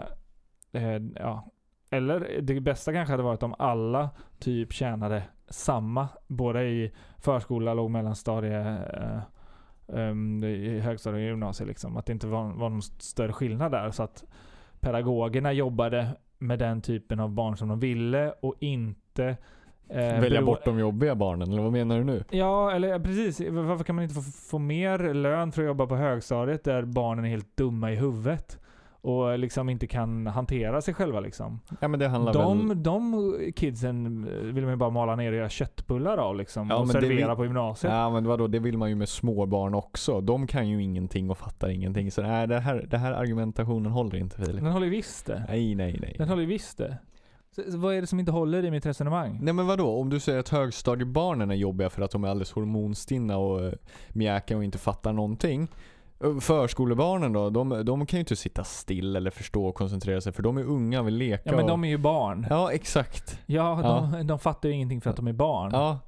eh, 0.84 1.02
ja. 1.16 1.52
Eller 1.90 2.42
det 2.42 2.60
bästa 2.62 2.94
kanske 2.94 3.14
hade 3.14 3.24
varit 3.24 3.44
om 3.44 3.56
alla 3.60 4.10
typ 4.40 4.74
tjänade 4.74 5.24
samma. 5.50 6.08
Både 6.28 6.64
i 6.64 6.92
förskola, 7.18 7.74
låg 7.74 7.90
mellanstadie, 7.92 8.78
eh, 8.94 9.20
um, 9.88 10.44
i 10.44 10.80
högstadie 10.80 11.24
och 11.24 11.30
gymnasiet. 11.30 11.68
Liksom. 11.68 11.98
Att 11.98 12.06
det 12.06 12.14
inte 12.14 12.28
var, 12.28 12.44
var 12.44 12.70
någon 12.70 12.82
större 12.82 13.34
skillnad 13.34 13.72
där. 13.72 13.92
Så 13.92 14.04
att 14.04 14.26
pedagogerna 14.80 15.54
jobbade 15.54 16.08
med 16.38 16.60
den 16.60 16.82
typen 16.82 17.20
av 17.20 17.30
barn 17.30 17.58
som 17.58 17.68
de 17.68 17.80
ville 17.80 18.32
och 18.32 18.56
inte 18.60 19.38
Eh, 19.90 20.20
Välja 20.22 20.42
bort 20.42 20.66
de 20.66 20.80
jobbiga 20.80 21.16
barnen, 21.16 21.52
eller 21.52 21.62
vad 21.62 21.72
menar 21.72 21.98
du 21.98 22.04
nu? 22.04 22.24
Ja, 22.30 22.72
eller 22.72 23.00
precis. 23.00 23.42
Varför 23.50 23.84
kan 23.84 23.96
man 23.96 24.04
inte 24.04 24.16
få, 24.16 24.22
få 24.22 24.60
mer 24.60 25.14
lön 25.14 25.52
för 25.52 25.62
att 25.62 25.68
jobba 25.68 25.86
på 25.88 25.96
högstadiet 25.96 26.64
där 26.64 26.84
barnen 26.84 27.26
är 27.26 27.30
helt 27.30 27.58
dumma 27.58 27.92
i 27.92 27.96
huvudet? 27.96 28.60
Och 29.02 29.40
liksom 29.40 29.70
inte 29.70 29.88
kan 29.88 30.28
hantera 30.28 30.82
sig 30.82 30.94
själva 30.94 31.20
liksom. 31.20 31.60
Ja, 31.80 31.88
men 31.88 32.00
det 32.00 32.08
handlar 32.08 32.34
de, 32.34 32.68
väl... 32.68 32.84
de 32.84 33.52
kidsen 33.56 34.26
vill 34.54 34.64
man 34.64 34.74
ju 34.74 34.78
bara 34.78 34.90
mala 34.90 35.16
ner 35.16 35.32
och 35.32 35.38
göra 35.38 35.50
köttbullar 35.50 36.18
av 36.18 36.36
liksom. 36.36 36.70
Ja, 36.70 36.76
och 36.76 36.90
servera 36.90 37.28
vill... 37.28 37.36
på 37.36 37.46
gymnasiet. 37.46 37.94
Ja 37.94 38.10
men 38.10 38.26
vadå, 38.26 38.48
det 38.48 38.60
vill 38.60 38.78
man 38.78 38.90
ju 38.90 38.96
med 38.96 39.10
små 39.10 39.46
barn 39.46 39.74
också. 39.74 40.22
De 40.22 40.48
kan 40.48 40.70
ju 40.70 40.84
ingenting 40.84 41.30
och 41.30 41.38
fattar 41.38 41.70
ingenting. 41.70 42.12
Så 42.12 42.22
nej, 42.22 42.48
det 42.48 42.60
här, 42.60 42.86
det 42.90 42.98
här 42.98 43.12
argumentationen 43.12 43.92
håller 43.92 44.18
inte 44.18 44.36
Filip. 44.36 44.64
Den 44.64 44.72
håller 44.72 44.88
visst 44.88 45.26
det. 45.26 45.46
Nej, 45.48 45.76
nej, 45.76 45.98
nej. 46.02 46.16
Den 46.18 46.30
håller 46.30 46.42
ju 46.42 46.48
visst 46.48 46.78
det. 46.78 46.98
Så, 47.52 47.62
vad 47.78 47.96
är 47.96 48.02
det 48.02 48.08
som 48.08 48.20
inte 48.20 48.32
håller 48.32 48.66
i 48.66 48.72
mitt 48.72 48.86
resonemang? 48.86 49.40
Nej 49.42 49.54
men 49.54 49.68
vadå? 49.68 50.00
Om 50.00 50.10
du 50.10 50.20
säger 50.20 50.40
att 50.40 50.50
högstadiebarnen 50.50 51.52
är 51.52 51.56
jobbiga 51.56 51.90
för 51.90 52.02
att 52.02 52.12
de 52.12 52.24
är 52.24 52.28
alldeles 52.28 52.52
hormonstinna 52.52 53.38
och 53.38 53.62
uh, 53.62 53.74
mjäka 54.10 54.58
och 54.58 54.64
inte 54.64 54.78
fattar 54.78 55.14
någonting. 55.14 55.68
Förskolebarnen 56.42 57.34
då, 57.34 57.50
de, 57.50 57.86
de 57.86 58.06
kan 58.06 58.18
ju 58.18 58.20
inte 58.20 58.36
sitta 58.36 58.64
still 58.64 59.16
eller 59.16 59.32
förstå 59.32 59.66
och 59.66 59.76
koncentrera 59.76 60.22
sig 60.22 60.32
för 60.32 60.44
de 60.44 60.58
är 60.58 60.64
unga 60.64 61.00
och 61.00 61.08
vill 61.08 61.16
leka. 61.16 61.50
Ja 61.50 61.56
men 61.56 61.64
och... 61.64 61.70
de 61.70 61.84
är 61.84 61.88
ju 61.88 61.98
barn. 61.98 62.48
Ja 62.50 62.72
exakt. 62.72 63.40
Ja, 63.46 63.80
de, 63.84 64.18
ja. 64.18 64.24
de 64.24 64.40
fattar 64.40 64.70
ju 64.70 64.76
ingenting 64.76 65.02
för 65.02 65.10
att 65.10 65.16
de 65.16 65.28
är 65.28 65.34
barn. 65.34 65.70
Ja. 65.74 66.00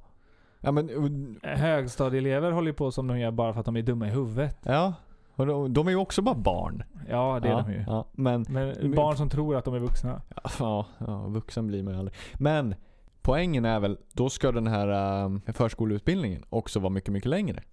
ja 0.59 0.71
men, 0.71 1.39
Högstadieelever 1.43 2.51
håller 2.51 2.67
ju 2.67 2.73
på 2.73 2.91
som 2.91 3.07
de 3.07 3.19
gör 3.19 3.31
bara 3.31 3.53
för 3.53 3.59
att 3.59 3.65
de 3.65 3.77
är 3.77 3.81
dumma 3.81 4.07
i 4.07 4.09
huvudet. 4.09 4.57
Ja. 4.63 4.93
Och 5.35 5.45
de, 5.45 5.73
de 5.73 5.87
är 5.87 5.91
ju 5.91 5.97
också 5.97 6.21
bara 6.21 6.35
barn. 6.35 6.83
Ja, 7.09 7.39
det 7.41 7.47
är 7.47 7.51
ja, 7.51 7.61
de 7.61 7.73
ju. 7.73 7.83
Ja, 7.87 8.05
men, 8.11 8.45
men 8.49 8.95
barn 8.95 9.17
som 9.17 9.29
tror 9.29 9.55
att 9.55 9.65
de 9.65 9.73
är 9.73 9.79
vuxna. 9.79 10.21
Ja, 10.59 10.85
ja, 10.97 11.27
vuxen 11.27 11.67
blir 11.67 11.83
man 11.83 11.93
ju 11.93 11.99
aldrig. 11.99 12.17
Men 12.33 12.75
poängen 13.21 13.65
är 13.65 13.79
väl, 13.79 13.97
då 14.13 14.29
ska 14.29 14.51
den 14.51 14.67
här 14.67 15.23
äh, 15.23 15.53
förskoleutbildningen 15.53 16.43
också 16.49 16.79
vara 16.79 16.89
mycket, 16.89 17.13
mycket 17.13 17.29
längre. 17.29 17.63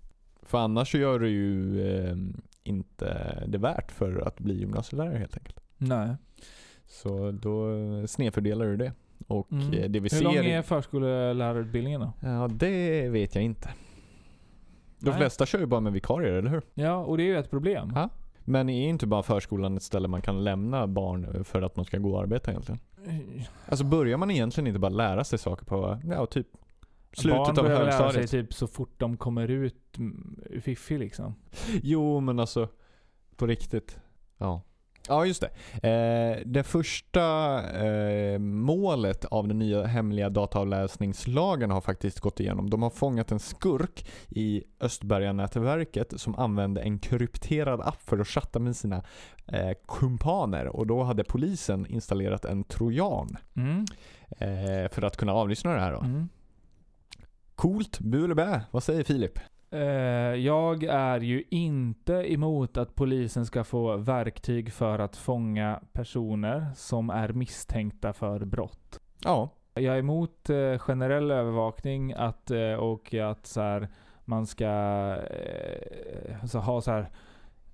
För 0.46 0.58
annars 0.58 0.90
så 0.90 0.98
gör 0.98 1.18
det 1.18 1.28
ju 1.28 1.80
äh, 2.10 2.16
inte 2.62 3.42
det 3.46 3.58
värt 3.58 3.92
för 3.92 4.18
att 4.26 4.38
bli 4.38 4.54
gymnasielärare 4.58 5.18
helt 5.18 5.36
enkelt. 5.36 5.60
Nej. 5.78 6.16
Så 6.88 7.30
då 7.30 7.70
snedfördelar 8.06 8.66
du 8.66 8.76
det. 8.76 8.92
Och 9.26 9.52
mm. 9.52 9.72
Eh, 9.72 9.90
det 9.90 10.00
vi 10.00 10.08
Hur 10.12 10.22
lång 10.22 10.34
är 10.34 10.62
förskollärarutbildningen 10.62 12.00
då? 12.00 12.12
Ja, 12.20 12.48
det 12.52 13.08
vet 13.08 13.34
jag 13.34 13.44
inte. 13.44 13.68
De 14.98 15.10
Nej. 15.10 15.18
flesta 15.18 15.46
kör 15.46 15.58
ju 15.58 15.66
bara 15.66 15.80
med 15.80 15.92
vikarier, 15.92 16.32
eller 16.32 16.50
hur? 16.50 16.62
Ja, 16.74 16.96
och 16.96 17.16
det 17.16 17.22
är 17.22 17.26
ju 17.26 17.36
ett 17.38 17.50
problem. 17.50 17.90
Ha? 17.90 18.08
Men 18.44 18.68
är 18.68 18.88
inte 18.88 19.06
bara 19.06 19.22
förskolan 19.22 19.76
ett 19.76 19.82
ställe 19.82 20.08
man 20.08 20.22
kan 20.22 20.44
lämna 20.44 20.86
barn 20.86 21.44
för 21.44 21.62
att 21.62 21.76
man 21.76 21.84
ska 21.84 21.98
gå 21.98 22.14
och 22.14 22.20
arbeta 22.20 22.50
egentligen? 22.50 22.80
Alltså 23.68 23.84
börjar 23.84 24.16
man 24.16 24.30
egentligen 24.30 24.66
inte 24.66 24.78
bara 24.80 24.88
lära 24.88 25.24
sig 25.24 25.38
saker 25.38 25.64
på, 25.64 25.98
ja 26.04 26.26
typ 26.26 26.46
slutet 27.16 27.54
barn 27.54 27.58
av 27.58 27.68
högstadiet? 27.68 28.14
Barn 28.14 28.28
sig 28.28 28.42
typ 28.42 28.54
så 28.54 28.66
fort 28.66 28.94
de 28.98 29.16
kommer 29.16 29.48
ut 29.48 29.98
fiffi 30.60 30.98
liksom. 30.98 31.34
Jo 31.82 32.20
men 32.20 32.40
alltså, 32.40 32.68
på 33.36 33.46
riktigt. 33.46 33.98
Ja. 34.38 34.62
Ja, 35.08 35.26
just 35.26 35.40
det. 35.42 35.50
Eh, 35.88 36.46
det 36.46 36.62
första 36.62 37.22
eh, 37.86 38.38
målet 38.38 39.24
av 39.24 39.48
den 39.48 39.58
nya 39.58 39.84
hemliga 39.84 40.28
dataavläsningslagen 40.30 41.70
har 41.70 41.80
faktiskt 41.80 42.20
gått 42.20 42.40
igenom. 42.40 42.70
De 42.70 42.82
har 42.82 42.90
fångat 42.90 43.32
en 43.32 43.38
skurk 43.38 44.06
i 44.28 44.64
Östberga-nätverket 44.80 46.20
som 46.20 46.34
använde 46.34 46.80
en 46.80 46.98
krypterad 46.98 47.80
app 47.80 48.02
för 48.02 48.18
att 48.18 48.28
chatta 48.28 48.58
med 48.58 48.76
sina 48.76 49.02
eh, 49.46 49.72
kumpaner. 49.88 50.66
Och 50.66 50.86
då 50.86 51.02
hade 51.02 51.24
polisen 51.24 51.86
installerat 51.86 52.44
en 52.44 52.64
trojan 52.64 53.36
mm. 53.56 53.84
eh, 54.38 54.90
för 54.90 55.02
att 55.02 55.16
kunna 55.16 55.32
avlyssna 55.32 55.72
det 55.74 55.80
här. 55.80 55.92
Då. 55.92 56.00
Mm. 56.00 56.28
Coolt, 57.56 58.00
bu 58.00 58.24
eller 58.24 58.34
bä? 58.34 58.60
Vad 58.70 58.82
säger 58.82 59.04
Filip? 59.04 59.38
Eh, 59.70 59.80
jag 60.34 60.84
är 60.84 61.20
ju 61.20 61.44
inte 61.50 62.12
emot 62.12 62.76
att 62.76 62.94
polisen 62.94 63.46
ska 63.46 63.64
få 63.64 63.96
verktyg 63.96 64.72
för 64.72 64.98
att 64.98 65.16
fånga 65.16 65.80
personer 65.92 66.66
som 66.74 67.10
är 67.10 67.28
misstänkta 67.28 68.12
för 68.12 68.44
brott. 68.44 69.00
Ja. 69.24 69.50
Jag 69.74 69.94
är 69.94 69.98
emot 69.98 70.50
eh, 70.50 70.78
generell 70.78 71.30
övervakning 71.30 72.12
att, 72.12 72.50
eh, 72.50 72.72
och 72.72 73.14
att 73.14 73.46
så 73.46 73.60
här, 73.60 73.88
man 74.24 74.46
ska 74.46 74.66
så 76.46 76.58
ha 76.58 76.80
så 76.80 76.90
här 76.90 77.10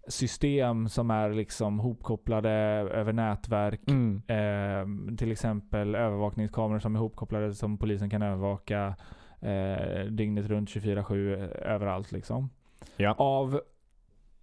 system 0.09 0.89
som 0.89 1.11
är 1.11 1.31
liksom 1.31 1.79
hopkopplade 1.79 2.51
över 2.93 3.13
nätverk. 3.13 3.81
Mm. 3.87 4.23
Eh, 4.27 5.17
till 5.17 5.33
exempel 5.33 5.95
övervakningskameror 5.95 6.79
som 6.79 6.97
är 6.97 7.01
hopkopplade 7.01 7.55
som 7.55 7.79
polisen 7.79 8.11
kan 8.11 8.23
övervaka 8.23 8.95
eh, 9.43 10.05
dygnet 10.07 10.47
runt 10.47 10.69
24-7 10.69 11.33
eh, 11.33 11.73
överallt 11.73 12.13
liksom. 12.13 12.51
Ja. 12.97 13.15
Av 13.19 13.61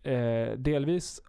eh, 0.04 0.52
delvis 0.58 1.22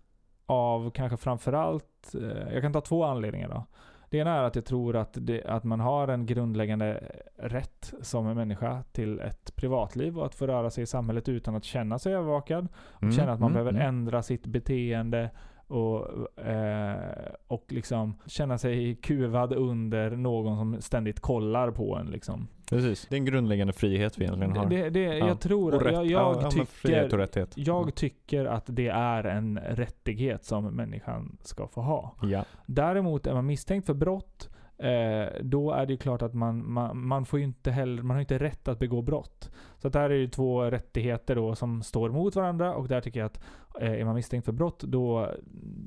av 0.46 0.90
kanske 0.90 1.16
framförallt, 1.16 2.14
eh, 2.14 2.52
jag 2.52 2.62
kan 2.62 2.72
ta 2.72 2.80
två 2.80 3.04
anledningar 3.04 3.48
då. 3.48 3.64
Det 4.10 4.18
ena 4.18 4.36
är 4.36 4.42
att 4.42 4.54
jag 4.54 4.64
tror 4.64 4.96
att, 4.96 5.16
det, 5.20 5.44
att 5.44 5.64
man 5.64 5.80
har 5.80 6.08
en 6.08 6.26
grundläggande 6.26 7.02
rätt 7.36 7.94
som 8.02 8.26
en 8.26 8.36
människa 8.36 8.82
till 8.92 9.20
ett 9.20 9.56
privatliv 9.56 10.18
och 10.18 10.26
att 10.26 10.34
få 10.34 10.46
röra 10.46 10.70
sig 10.70 10.82
i 10.82 10.86
samhället 10.86 11.28
utan 11.28 11.54
att 11.54 11.64
känna 11.64 11.98
sig 11.98 12.14
övervakad. 12.14 12.68
Och 12.74 13.02
mm, 13.02 13.14
känna 13.14 13.32
att 13.32 13.40
man 13.40 13.50
mm, 13.50 13.52
behöver 13.52 13.70
mm. 13.70 13.88
ändra 13.88 14.22
sitt 14.22 14.46
beteende 14.46 15.30
och, 15.70 16.38
eh, 16.44 17.32
och 17.46 17.64
liksom 17.68 18.14
känna 18.26 18.58
sig 18.58 18.94
kuvad 18.94 19.52
under 19.52 20.10
någon 20.10 20.56
som 20.56 20.82
ständigt 20.82 21.20
kollar 21.20 21.70
på 21.70 21.96
en. 21.96 22.06
Liksom. 22.06 22.48
Precis. 22.70 23.06
Det 23.10 23.14
är 23.14 23.18
en 23.18 23.24
grundläggande 23.24 23.72
frihet 23.72 24.18
vi 24.18 24.24
egentligen 24.24 24.56
har. 24.56 24.66
Det, 24.66 24.90
det, 24.90 25.00
ja. 25.00 25.28
Jag 25.28 25.40
tror, 25.40 25.72
rätt, 25.72 25.92
jag, 25.92 26.06
jag 26.06 26.42
ja, 26.42 26.50
tycker, 26.50 27.54
jag 27.54 27.94
tycker 27.94 28.44
att 28.44 28.64
det 28.66 28.88
är 28.88 29.24
en 29.24 29.58
rättighet 29.58 30.44
som 30.44 30.64
människan 30.64 31.36
ska 31.42 31.68
få 31.68 31.80
ha. 31.80 32.14
Ja. 32.22 32.44
Däremot 32.66 33.26
är 33.26 33.34
man 33.34 33.46
misstänkt 33.46 33.86
för 33.86 33.94
brott 33.94 34.49
Eh, 34.80 35.28
då 35.42 35.72
är 35.72 35.86
det 35.86 35.92
ju 35.92 35.96
klart 35.96 36.22
att 36.22 36.34
man, 36.34 36.72
man, 36.72 37.06
man 37.06 37.24
får 37.24 37.40
inte 37.40 37.70
heller, 37.70 38.02
man 38.02 38.16
har 38.16 38.20
inte 38.20 38.38
rätt 38.38 38.68
att 38.68 38.78
begå 38.78 39.02
brott. 39.02 39.50
Så 39.78 39.86
att 39.86 39.92
där 39.92 40.10
är 40.10 40.18
det 40.18 40.28
två 40.28 40.62
rättigheter 40.62 41.34
då 41.34 41.54
som 41.54 41.82
står 41.82 42.10
mot 42.10 42.36
varandra 42.36 42.74
och 42.74 42.88
där 42.88 43.00
tycker 43.00 43.20
jag 43.20 43.26
att 43.26 43.40
eh, 43.80 43.92
är 43.92 44.04
man 44.04 44.14
misstänkt 44.14 44.44
för 44.44 44.52
brott 44.52 44.80
då, 44.80 45.34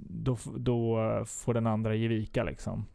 då, 0.10 0.38
då 0.58 0.98
får 1.26 1.54
den 1.54 1.68
andra 1.68 1.96
ge 1.96 2.08
vika 2.08 2.44
liksom. 2.44 2.86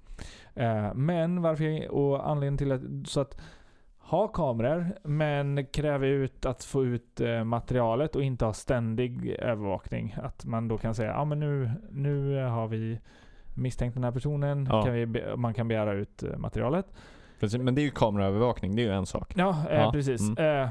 Eh, 0.54 0.94
men 0.94 1.42
varför 1.42 1.64
jag, 1.64 1.90
och 1.90 2.28
anledningen 2.30 2.58
till 2.58 2.72
att, 2.72 3.08
så 3.08 3.20
att 3.20 3.40
ha 3.98 4.28
kameror, 4.28 4.87
men 5.04 5.66
kräva 5.66 6.06
ut 6.06 6.46
att 6.46 6.64
få 6.64 6.84
ut 6.84 7.20
eh, 7.20 7.44
materialet 7.44 8.16
och 8.16 8.22
inte 8.22 8.44
ha 8.44 8.52
ständig 8.52 9.28
övervakning. 9.28 10.16
Att 10.22 10.44
man 10.44 10.68
då 10.68 10.78
kan 10.78 10.94
säga, 10.94 11.11
ja 11.11 11.24
men 11.24 11.40
nu, 11.40 11.70
nu 11.90 12.44
har 12.44 12.68
vi 12.68 12.98
misstänkt 13.59 13.94
den 13.94 14.05
här 14.05 14.12
personen. 14.12 14.68
Ja. 14.71 14.83
Kan 14.83 14.92
vi, 14.92 15.23
man 15.37 15.55
kan 15.55 15.68
begära 15.68 15.92
ut 15.92 16.23
eh, 16.23 16.37
materialet. 16.37 16.87
Precis, 17.40 17.61
men 17.61 17.75
det 17.75 17.81
är 17.81 17.85
ju 17.85 17.90
kameraövervakning, 17.90 18.77
det 18.77 18.83
är 18.83 18.87
ju 18.87 18.92
en 18.92 19.07
sak. 19.07 19.33
Ja, 19.37 19.57
eh, 19.71 19.81
ja. 19.81 19.92
precis. 19.92 20.21
Mm. 20.21 20.62
Eh, 20.62 20.71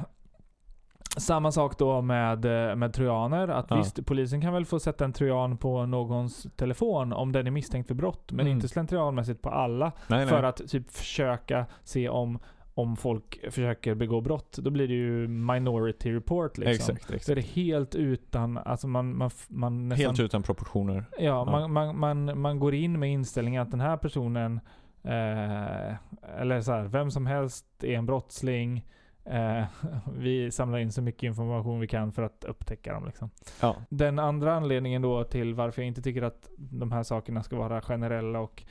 samma 1.18 1.52
sak 1.52 1.78
då 1.78 2.02
med, 2.02 2.70
eh, 2.70 2.76
med 2.76 2.94
trojaner. 2.94 3.48
Att 3.48 3.66
ja. 3.70 3.78
visst, 3.78 4.06
polisen 4.06 4.42
kan 4.42 4.54
väl 4.54 4.66
få 4.66 4.80
sätta 4.80 5.06
en 5.06 5.14
trojan 5.14 5.58
på 5.58 5.86
någons 5.86 6.48
telefon 6.56 7.14
om 7.14 7.32
den 7.32 7.48
är 7.48 7.52
misstänkt 7.52 7.88
för 7.88 7.96
brott. 7.96 8.32
Men 8.32 8.46
mm. 8.46 8.52
inte 8.52 8.68
slentrianmässigt 8.68 9.42
på 9.42 9.50
alla. 9.50 9.92
Nej, 10.08 10.28
för 10.28 10.42
nej. 10.42 10.50
att 10.50 10.68
typ 10.68 10.92
försöka 10.92 11.66
se 11.84 12.10
om 12.10 12.40
om 12.78 12.96
folk 12.96 13.52
försöker 13.52 13.96
begå 13.96 14.22
brott, 14.22 14.58
då 14.62 14.70
blir 14.70 14.88
det 14.88 14.94
ju 14.94 15.28
minority 15.28 16.14
report 16.14 16.58
liksom. 16.58 16.96
Exakt, 16.96 17.10
exakt. 17.10 17.26
Så 17.26 17.32
är 17.32 17.36
det 17.36 17.42
helt 17.42 17.96
utan, 17.96 18.58
alltså 18.58 18.88
man, 18.88 19.18
man, 19.18 19.32
man 19.48 19.90
nästan, 19.90 20.06
Helt 20.06 20.20
utan 20.20 20.44
proportioner. 20.44 21.06
Ja, 21.18 21.24
ja. 21.24 21.46
Man, 21.46 21.72
man, 21.72 22.00
man, 22.00 22.40
man 22.40 22.60
går 22.60 22.74
in 22.74 23.00
med 23.00 23.12
inställningen 23.12 23.62
att 23.62 23.72
den 23.72 23.80
här 23.80 23.98
personen, 23.98 24.60
eh, 25.04 25.96
eller 26.40 26.62
så 26.62 26.72
här, 26.72 26.84
vem 26.84 27.12
som 27.12 27.26
helst 27.26 27.66
är 27.84 27.94
en 27.98 28.06
brottsling. 28.06 28.86
Eh, 29.26 29.64
vi 30.18 30.52
samlar 30.52 30.80
in 30.80 30.92
så 30.92 31.02
mycket 31.02 31.24
information 31.24 31.80
vi 31.80 31.88
kan 31.88 32.12
för 32.12 32.24
att 32.24 32.44
upptäcka 32.44 32.94
dem. 32.94 33.06
Liksom. 33.06 33.30
Ja. 33.62 33.76
Den 33.90 34.20
andra 34.20 34.56
anledningen 34.56 35.02
då 35.02 35.24
till 35.24 35.54
varför 35.54 35.82
jag 35.82 35.88
inte 35.88 36.02
tycker 36.02 36.22
att 36.22 36.50
de 36.58 36.92
här 36.92 37.04
sakerna 37.04 37.44
ska 37.44 37.56
vara 37.56 37.82
generella 37.82 38.40
och 38.40 38.64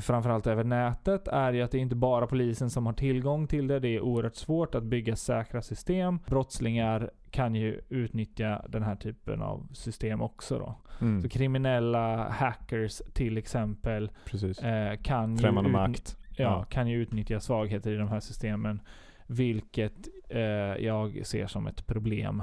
framförallt 0.00 0.46
över 0.46 0.64
nätet 0.64 1.28
är 1.28 1.52
ju 1.52 1.62
att 1.62 1.70
det 1.70 1.78
inte 1.78 1.96
bara 1.96 2.26
polisen 2.26 2.70
som 2.70 2.86
har 2.86 2.92
tillgång 2.92 3.46
till 3.46 3.66
det. 3.66 3.80
Det 3.80 3.88
är 3.88 4.00
oerhört 4.00 4.34
svårt 4.36 4.74
att 4.74 4.82
bygga 4.84 5.16
säkra 5.16 5.62
system. 5.62 6.18
Brottslingar 6.26 7.10
kan 7.30 7.54
ju 7.54 7.80
utnyttja 7.88 8.64
den 8.68 8.82
här 8.82 8.96
typen 8.96 9.42
av 9.42 9.68
system 9.72 10.20
också 10.22 10.58
då. 10.58 10.74
Mm. 11.00 11.22
Så 11.22 11.28
kriminella 11.28 12.28
hackers 12.28 13.02
till 13.12 13.38
exempel 13.38 14.04
eh, 14.62 15.00
kan, 15.02 15.32
ju 15.32 15.38
Främmande 15.38 15.70
utny- 15.70 15.72
makt. 15.72 16.16
ja, 16.28 16.34
Ja. 16.44 16.64
kan 16.64 16.88
ju 16.88 17.02
utnyttja 17.02 17.40
svagheter 17.40 17.92
i 17.92 17.96
de 17.96 18.08
här 18.08 18.20
systemen. 18.20 18.80
Vilket 19.26 20.08
eh, 20.28 20.40
jag 20.84 21.26
ser 21.26 21.46
som 21.46 21.66
ett 21.66 21.86
problem. 21.86 22.42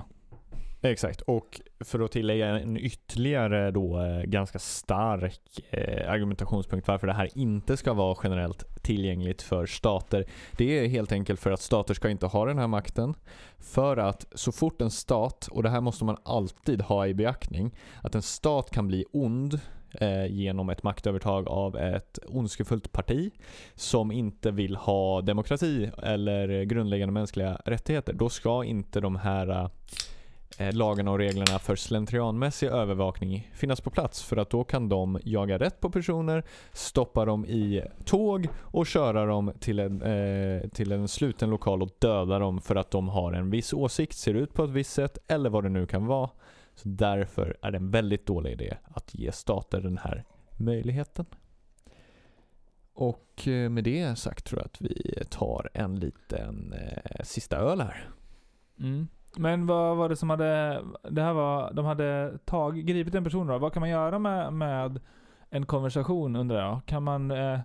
Exakt, 0.84 1.22
och 1.22 1.62
för 1.80 2.00
att 2.00 2.12
tillägga 2.12 2.48
en 2.48 2.78
ytterligare 2.78 3.72
då 3.72 4.02
eh, 4.02 4.22
ganska 4.24 4.60
stark 4.60 5.60
eh, 5.70 6.12
argumentationspunkt 6.12 6.88
varför 6.88 7.08
det 7.08 7.14
här 7.14 7.30
inte 7.36 7.78
ska 7.78 7.94
vara 7.94 8.18
generellt 8.24 8.84
tillgängligt 8.84 9.42
för 9.42 9.66
stater. 9.66 10.26
Det 10.58 10.80
är 10.80 10.88
helt 10.88 11.12
enkelt 11.12 11.40
för 11.40 11.52
att 11.52 11.62
stater 11.62 11.94
ska 11.94 12.10
inte 12.10 12.26
ha 12.26 12.46
den 12.46 12.58
här 12.58 12.68
makten. 12.68 13.14
För 13.60 13.98
att 13.98 14.26
så 14.36 14.52
fort 14.52 14.82
en 14.82 14.92
stat, 14.92 15.48
och 15.52 15.64
det 15.64 15.70
här 15.70 15.82
måste 15.82 16.06
man 16.06 16.18
alltid 16.24 16.82
ha 16.82 17.08
i 17.08 17.14
beaktning, 17.14 17.76
att 18.04 18.16
en 18.16 18.22
stat 18.22 18.72
kan 18.72 18.88
bli 18.88 19.06
ond 19.12 19.60
eh, 19.92 20.26
genom 20.26 20.70
ett 20.70 20.84
maktövertag 20.84 21.48
av 21.48 21.78
ett 21.78 22.20
ondskefullt 22.28 22.92
parti 22.92 23.32
som 23.76 24.12
inte 24.12 24.52
vill 24.52 24.76
ha 24.76 25.22
demokrati 25.22 25.92
eller 26.04 26.64
grundläggande 26.64 27.14
mänskliga 27.14 27.62
rättigheter. 27.66 28.14
Då 28.14 28.30
ska 28.30 28.64
inte 28.64 29.00
de 29.00 29.16
här 29.16 29.70
Eh, 30.58 30.74
lagarna 30.74 31.12
och 31.12 31.18
reglerna 31.18 31.60
för 31.60 31.76
slentrianmässig 31.76 32.68
övervakning 32.68 33.52
finnas 33.54 33.82
på 33.82 33.90
plats 33.90 34.24
för 34.24 34.38
att 34.38 34.50
då 34.50 34.64
kan 34.64 34.90
de 34.90 35.20
jaga 35.24 35.58
rätt 35.58 35.80
på 35.80 35.90
personer, 35.90 36.44
stoppa 36.74 37.26
dem 37.26 37.46
i 37.46 37.84
tåg 38.06 38.48
och 38.58 38.88
köra 38.88 39.26
dem 39.26 39.54
till 39.60 39.80
en, 39.80 40.02
eh, 40.02 40.70
till 40.70 40.92
en 40.92 41.08
sluten 41.08 41.50
lokal 41.50 41.82
och 41.82 41.90
döda 42.00 42.40
dem 42.40 42.62
för 42.62 42.76
att 42.76 42.92
de 42.92 43.10
har 43.10 43.34
en 43.34 43.50
viss 43.50 43.74
åsikt, 43.74 44.18
ser 44.18 44.34
ut 44.34 44.54
på 44.54 44.64
ett 44.64 44.70
visst 44.70 44.94
sätt 44.94 45.18
eller 45.28 45.50
vad 45.50 45.64
det 45.64 45.70
nu 45.70 45.86
kan 45.86 46.06
vara. 46.06 46.30
Så 46.76 46.90
därför 46.90 47.58
är 47.62 47.72
det 47.72 47.78
en 47.78 47.92
väldigt 47.92 48.26
dålig 48.26 48.52
idé 48.52 48.78
att 48.84 49.14
ge 49.14 49.32
stater 49.32 49.82
den 49.82 49.98
här 49.98 50.24
möjligheten. 50.58 51.26
Och 52.94 53.48
eh, 53.48 53.70
med 53.70 53.84
det 53.84 54.16
sagt 54.16 54.46
tror 54.46 54.60
jag 54.60 54.66
att 54.66 54.82
vi 54.82 55.24
tar 55.30 55.70
en 55.74 56.00
liten 56.00 56.74
eh, 56.74 57.24
sista 57.24 57.58
öl 57.58 57.82
här. 57.82 58.10
Mm. 58.80 59.08
Men 59.38 59.66
vad 59.66 59.98
var 59.98 60.10
det 60.10 60.16
som 60.16 60.30
hade... 60.30 60.82
Det 61.04 61.22
här 61.22 61.34
var... 61.34 61.74
De 61.74 61.86
hade 61.86 62.38
tag, 62.46 62.86
gripit 62.86 63.16
en 63.16 63.24
person 63.24 63.48
då. 63.48 63.58
Vad 63.58 63.74
kan 63.74 63.80
man 63.80 63.90
göra 63.90 64.20
med, 64.20 64.54
med 64.54 65.00
en 65.50 65.66
konversation 65.66 66.36
undrar 66.36 66.60
jag? 66.62 66.86
Kan 66.86 67.04
man... 67.04 67.32
Eh, 67.32 67.60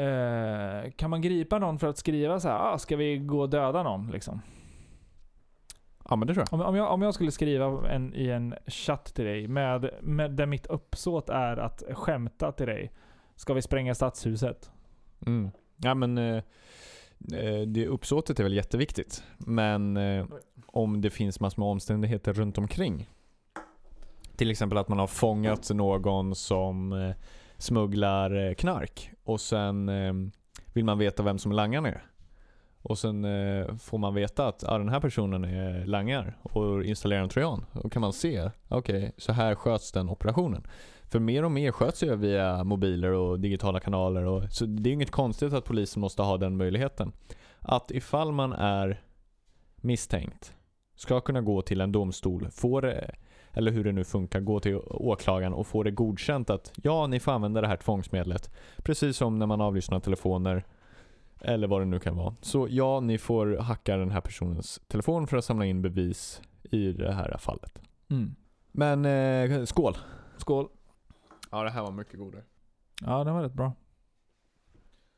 eh, 0.00 0.90
kan 0.90 1.10
man 1.10 1.22
gripa 1.22 1.58
någon 1.58 1.78
för 1.78 1.86
att 1.86 1.98
skriva 1.98 2.40
så 2.40 2.48
här, 2.48 2.58
ah, 2.58 2.78
ska 2.78 2.96
vi 2.96 3.18
gå 3.18 3.40
och 3.40 3.50
döda 3.50 3.82
någon 3.82 4.10
liksom? 4.10 4.42
Ja 6.08 6.16
men 6.16 6.28
det 6.28 6.34
tror 6.34 6.46
jag. 6.50 6.60
Om, 6.60 6.66
om, 6.66 6.76
jag, 6.76 6.92
om 6.92 7.02
jag 7.02 7.14
skulle 7.14 7.30
skriva 7.30 7.90
en, 7.90 8.14
i 8.14 8.28
en 8.28 8.54
chatt 8.66 9.14
till 9.14 9.24
dig 9.24 9.48
med, 9.48 9.90
med 10.00 10.30
där 10.30 10.46
mitt 10.46 10.66
uppsåt 10.66 11.28
är 11.28 11.56
att 11.56 11.82
skämta 11.92 12.52
till 12.52 12.66
dig. 12.66 12.92
Ska 13.36 13.54
vi 13.54 13.62
spränga 13.62 13.94
stadshuset? 13.94 14.70
Mm. 15.26 15.50
Ja 15.76 15.94
men 15.94 16.18
eh, 16.18 16.42
det 17.66 17.86
uppsåtet 17.86 18.40
är 18.40 18.44
väl 18.44 18.54
jätteviktigt. 18.54 19.22
Men 19.38 19.96
eh, 19.96 20.26
om 20.66 21.00
det 21.00 21.10
finns 21.10 21.40
massor 21.40 21.62
med 21.62 21.68
omständigheter 21.68 22.32
runt 22.32 22.58
omkring. 22.58 23.08
Till 24.36 24.50
exempel 24.50 24.78
att 24.78 24.88
man 24.88 24.98
har 24.98 25.06
fångat 25.06 25.70
någon 25.70 26.34
som 26.34 26.92
eh, 26.92 27.14
smugglar 27.58 28.48
eh, 28.48 28.54
knark 28.54 29.10
och 29.24 29.40
sen 29.40 29.88
eh, 29.88 30.12
vill 30.72 30.84
man 30.84 30.98
veta 30.98 31.22
vem 31.22 31.38
som 31.38 31.52
langaren 31.52 31.86
är. 31.86 32.02
Och 32.88 32.98
sen 32.98 33.24
eh, 33.24 33.74
får 33.76 33.98
man 33.98 34.14
veta 34.14 34.48
att 34.48 34.64
ah, 34.64 34.78
den 34.78 34.88
här 34.88 35.00
personen 35.00 35.44
är 35.44 35.86
langar 35.86 36.36
och 36.42 36.84
installerar 36.84 37.22
en 37.22 37.28
trojan. 37.28 37.64
Då 37.82 37.88
kan 37.88 38.00
man 38.00 38.12
se, 38.12 38.50
okej, 38.68 39.12
så 39.16 39.32
här 39.32 39.54
sköts 39.54 39.92
den 39.92 40.08
operationen. 40.08 40.66
För 41.02 41.18
mer 41.18 41.44
och 41.44 41.52
mer 41.52 41.72
sköts 41.72 42.02
ju 42.02 42.16
via 42.16 42.64
mobiler 42.64 43.10
och 43.12 43.40
digitala 43.40 43.80
kanaler. 43.80 44.24
Och, 44.24 44.42
så 44.50 44.66
det 44.66 44.90
är 44.90 44.92
inget 44.94 45.10
konstigt 45.10 45.52
att 45.52 45.64
polisen 45.64 46.00
måste 46.00 46.22
ha 46.22 46.36
den 46.36 46.56
möjligheten. 46.56 47.12
Att 47.58 47.90
ifall 47.90 48.32
man 48.32 48.52
är 48.52 49.00
misstänkt 49.76 50.54
ska 50.94 51.20
kunna 51.20 51.40
gå 51.40 51.62
till 51.62 51.80
en 51.80 51.92
domstol, 51.92 52.48
få 52.50 52.80
det, 52.80 53.14
eller 53.52 53.72
hur 53.72 53.84
det 53.84 53.92
nu 53.92 54.04
funkar, 54.04 54.40
gå 54.40 54.60
till 54.60 54.76
åklagaren 54.86 55.52
och 55.52 55.66
få 55.66 55.82
det 55.82 55.90
godkänt 55.90 56.50
att 56.50 56.72
ja, 56.82 57.06
ni 57.06 57.20
får 57.20 57.32
använda 57.32 57.60
det 57.60 57.68
här 57.68 57.76
tvångsmedlet. 57.76 58.50
Precis 58.76 59.16
som 59.16 59.38
när 59.38 59.46
man 59.46 59.60
avlyssnar 59.60 60.00
telefoner 60.00 60.64
eller 61.40 61.68
vad 61.68 61.80
det 61.80 61.84
nu 61.84 61.98
kan 61.98 62.16
vara. 62.16 62.34
Så 62.40 62.66
ja, 62.70 63.00
ni 63.00 63.18
får 63.18 63.56
hacka 63.56 63.96
den 63.96 64.10
här 64.10 64.20
personens 64.20 64.80
telefon 64.88 65.26
för 65.26 65.36
att 65.36 65.44
samla 65.44 65.64
in 65.64 65.82
bevis 65.82 66.42
i 66.62 66.92
det 66.92 67.12
här 67.12 67.36
fallet. 67.38 67.78
Mm. 68.08 68.34
Men 68.72 69.04
eh, 69.04 69.64
skål! 69.64 69.96
Skål. 70.36 70.68
Ja, 71.50 71.62
det 71.62 71.70
här 71.70 71.82
var 71.82 71.92
mycket 71.92 72.18
godare. 72.18 72.42
Ja, 73.02 73.24
den 73.24 73.34
var 73.34 73.42
rätt 73.42 73.52
bra. 73.52 73.72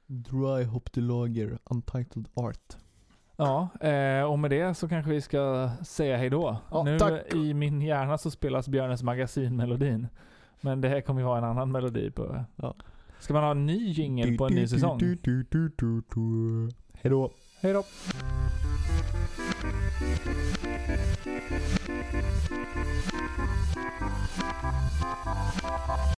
Dry 0.06 0.64
Hop 0.64 0.92
the 0.92 1.00
Lager 1.00 1.58
Untitled 1.64 2.28
Art. 2.34 2.76
Ja, 3.36 3.68
eh, 3.80 4.22
och 4.22 4.38
med 4.38 4.50
det 4.50 4.74
så 4.74 4.88
kanske 4.88 5.10
vi 5.10 5.20
ska 5.20 5.70
säga 5.82 6.16
hejdå. 6.16 6.56
Ja, 6.70 6.82
nu 6.82 6.98
tack. 6.98 7.34
i 7.34 7.54
min 7.54 7.82
hjärna 7.82 8.18
så 8.18 8.30
spelas 8.30 8.68
Björnes 8.68 9.02
magasin-melodin. 9.02 10.08
Men 10.60 10.80
det 10.80 10.88
här 10.88 11.00
kommer 11.00 11.20
ju 11.20 11.26
ha 11.26 11.38
en 11.38 11.44
annan 11.44 11.72
melodi 11.72 12.10
på. 12.10 12.44
Ja. 12.56 12.74
Ska 13.20 13.32
man 13.34 13.42
ha 13.42 13.50
en 13.50 13.66
ny 13.66 13.92
jingel 13.92 14.36
på 14.36 14.46
en 14.46 14.54
ny 14.54 14.66
säsong? 14.66 15.00
Hejdå. 17.02 17.30
Hejdå. 17.60 17.84